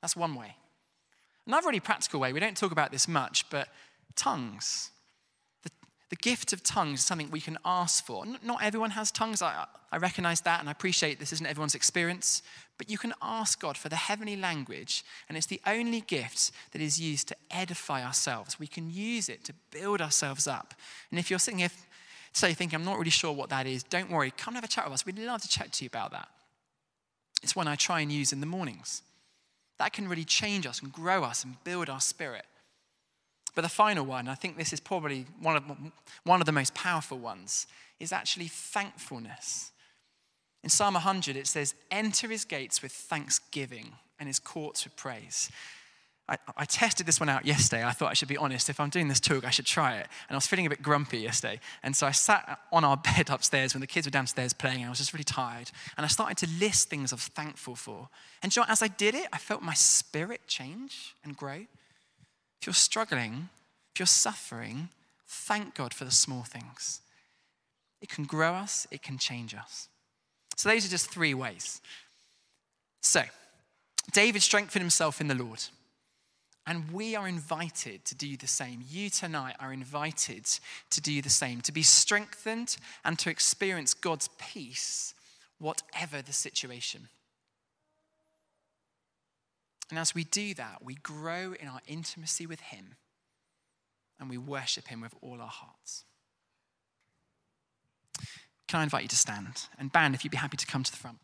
That's 0.00 0.16
one 0.16 0.34
way. 0.34 0.56
Another 1.46 1.66
really 1.66 1.80
practical 1.80 2.20
way, 2.20 2.32
we 2.32 2.40
don't 2.40 2.56
talk 2.56 2.72
about 2.72 2.92
this 2.92 3.08
much, 3.08 3.48
but 3.50 3.68
tongues. 4.14 4.90
The 6.10 6.16
gift 6.16 6.54
of 6.54 6.62
tongues 6.62 7.00
is 7.00 7.04
something 7.04 7.30
we 7.30 7.40
can 7.40 7.58
ask 7.64 8.04
for. 8.04 8.24
Not 8.42 8.62
everyone 8.62 8.90
has 8.90 9.10
tongues. 9.10 9.42
I, 9.42 9.66
I 9.92 9.98
recognize 9.98 10.40
that 10.42 10.60
and 10.60 10.68
I 10.68 10.72
appreciate 10.72 11.20
this 11.20 11.34
isn't 11.34 11.46
everyone's 11.46 11.74
experience. 11.74 12.42
But 12.78 12.88
you 12.88 12.96
can 12.96 13.12
ask 13.20 13.60
God 13.60 13.76
for 13.76 13.88
the 13.88 13.96
heavenly 13.96 14.36
language, 14.36 15.04
and 15.28 15.36
it's 15.36 15.48
the 15.48 15.60
only 15.66 16.00
gift 16.00 16.52
that 16.70 16.80
is 16.80 16.98
used 16.98 17.28
to 17.28 17.36
edify 17.50 18.04
ourselves. 18.04 18.58
We 18.58 18.68
can 18.68 18.88
use 18.90 19.28
it 19.28 19.44
to 19.44 19.54
build 19.70 20.00
ourselves 20.00 20.46
up. 20.46 20.74
And 21.10 21.18
if 21.18 21.28
you're 21.28 21.40
sitting 21.40 21.58
here 21.58 21.70
say 22.32 22.54
thinking, 22.54 22.76
I'm 22.76 22.84
not 22.84 22.98
really 22.98 23.10
sure 23.10 23.32
what 23.32 23.50
that 23.50 23.66
is, 23.66 23.82
don't 23.82 24.10
worry. 24.10 24.32
Come 24.36 24.52
and 24.52 24.56
have 24.56 24.64
a 24.64 24.72
chat 24.72 24.84
with 24.84 24.94
us. 24.94 25.06
We'd 25.06 25.18
love 25.18 25.42
to 25.42 25.48
chat 25.48 25.72
to 25.72 25.84
you 25.84 25.88
about 25.88 26.12
that. 26.12 26.28
It's 27.42 27.54
one 27.54 27.68
I 27.68 27.76
try 27.76 28.00
and 28.00 28.10
use 28.10 28.32
in 28.32 28.40
the 28.40 28.46
mornings. 28.46 29.02
That 29.78 29.92
can 29.92 30.08
really 30.08 30.24
change 30.24 30.66
us 30.66 30.82
and 30.82 30.92
grow 30.92 31.22
us 31.22 31.44
and 31.44 31.62
build 31.64 31.88
our 31.88 32.00
spirit. 32.00 32.44
But 33.54 33.62
the 33.62 33.68
final 33.68 34.04
one, 34.04 34.28
I 34.28 34.34
think 34.34 34.56
this 34.56 34.72
is 34.72 34.80
probably 34.80 35.26
one 35.40 35.56
of, 35.56 35.64
one 36.24 36.40
of 36.40 36.46
the 36.46 36.52
most 36.52 36.74
powerful 36.74 37.18
ones, 37.18 37.66
is 37.98 38.12
actually 38.12 38.48
thankfulness. 38.48 39.72
In 40.62 40.70
Psalm 40.70 40.94
100, 40.94 41.36
it 41.36 41.46
says, 41.46 41.74
Enter 41.90 42.28
his 42.28 42.44
gates 42.44 42.82
with 42.82 42.92
thanksgiving 42.92 43.92
and 44.18 44.26
his 44.26 44.38
courts 44.38 44.84
with 44.84 44.96
praise. 44.96 45.50
I, 46.28 46.36
I, 46.58 46.64
tested 46.66 47.06
this 47.06 47.20
one 47.20 47.30
out 47.30 47.46
yesterday. 47.46 47.82
I 47.84 47.92
thought 47.92 48.10
I 48.10 48.14
should 48.14 48.28
be 48.28 48.36
honest. 48.36 48.68
If 48.68 48.80
I'm 48.80 48.90
doing 48.90 49.08
this 49.08 49.18
talk, 49.18 49.46
I 49.46 49.50
should 49.50 49.64
try 49.64 49.96
it. 49.96 50.06
And 50.28 50.34
I 50.34 50.36
was 50.36 50.46
feeling 50.46 50.66
a 50.66 50.68
bit 50.68 50.82
grumpy 50.82 51.18
yesterday. 51.18 51.58
And 51.82 51.96
so 51.96 52.06
I 52.06 52.10
sat 52.10 52.60
on 52.70 52.84
our 52.84 52.96
bed 53.16 53.30
upstairs 53.30 53.74
when 53.74 53.80
the 53.80 53.86
kids 53.86 54.06
were 54.06 54.10
downstairs 54.10 54.52
playing. 54.52 54.84
I 54.84 54.90
was 54.90 54.98
just 54.98 55.14
really 55.14 55.24
tired. 55.24 55.70
And 55.96 56.04
I 56.04 56.08
started 56.08 56.36
to 56.38 56.48
list 56.60 56.90
things 56.90 57.12
I 57.12 57.16
was 57.16 57.28
thankful 57.28 57.76
for. 57.76 58.08
And 58.42 58.54
you 58.54 58.60
know, 58.60 58.66
as 58.68 58.82
I 58.82 58.88
did 58.88 59.14
it, 59.14 59.26
I 59.32 59.38
felt 59.38 59.62
my 59.62 59.74
spirit 59.74 60.42
change 60.46 61.14
and 61.24 61.36
grow. 61.36 61.64
If 62.60 62.66
you're 62.66 62.74
struggling, 62.74 63.48
if 63.94 64.00
you're 64.00 64.06
suffering, 64.06 64.90
thank 65.26 65.74
God 65.74 65.94
for 65.94 66.04
the 66.04 66.10
small 66.10 66.42
things. 66.42 67.00
It 68.02 68.08
can 68.08 68.24
grow 68.24 68.52
us, 68.52 68.86
it 68.90 69.02
can 69.02 69.18
change 69.18 69.54
us. 69.54 69.88
So, 70.56 70.68
those 70.68 70.84
are 70.84 70.90
just 70.90 71.10
three 71.10 71.34
ways. 71.34 71.80
So, 73.00 73.22
David 74.12 74.42
strengthened 74.42 74.82
himself 74.82 75.20
in 75.20 75.28
the 75.28 75.34
Lord. 75.34 75.62
And 76.68 76.92
we 76.92 77.16
are 77.16 77.26
invited 77.26 78.04
to 78.04 78.14
do 78.14 78.36
the 78.36 78.46
same. 78.46 78.84
You 78.86 79.08
tonight 79.08 79.56
are 79.58 79.72
invited 79.72 80.44
to 80.90 81.00
do 81.00 81.22
the 81.22 81.30
same, 81.30 81.62
to 81.62 81.72
be 81.72 81.82
strengthened 81.82 82.76
and 83.06 83.18
to 83.20 83.30
experience 83.30 83.94
God's 83.94 84.28
peace, 84.36 85.14
whatever 85.58 86.20
the 86.20 86.34
situation. 86.34 87.08
And 89.88 89.98
as 89.98 90.14
we 90.14 90.24
do 90.24 90.52
that, 90.54 90.84
we 90.84 90.96
grow 90.96 91.54
in 91.58 91.68
our 91.68 91.80
intimacy 91.86 92.46
with 92.46 92.60
Him 92.60 92.96
and 94.20 94.28
we 94.28 94.36
worship 94.36 94.88
Him 94.88 95.00
with 95.00 95.14
all 95.22 95.40
our 95.40 95.48
hearts. 95.48 96.04
Can 98.66 98.80
I 98.80 98.82
invite 98.82 99.04
you 99.04 99.08
to 99.08 99.16
stand? 99.16 99.68
And, 99.78 99.90
band, 99.90 100.14
if 100.14 100.22
you'd 100.22 100.30
be 100.30 100.36
happy 100.36 100.58
to 100.58 100.66
come 100.66 100.82
to 100.82 100.90
the 100.90 100.98
front. 100.98 101.16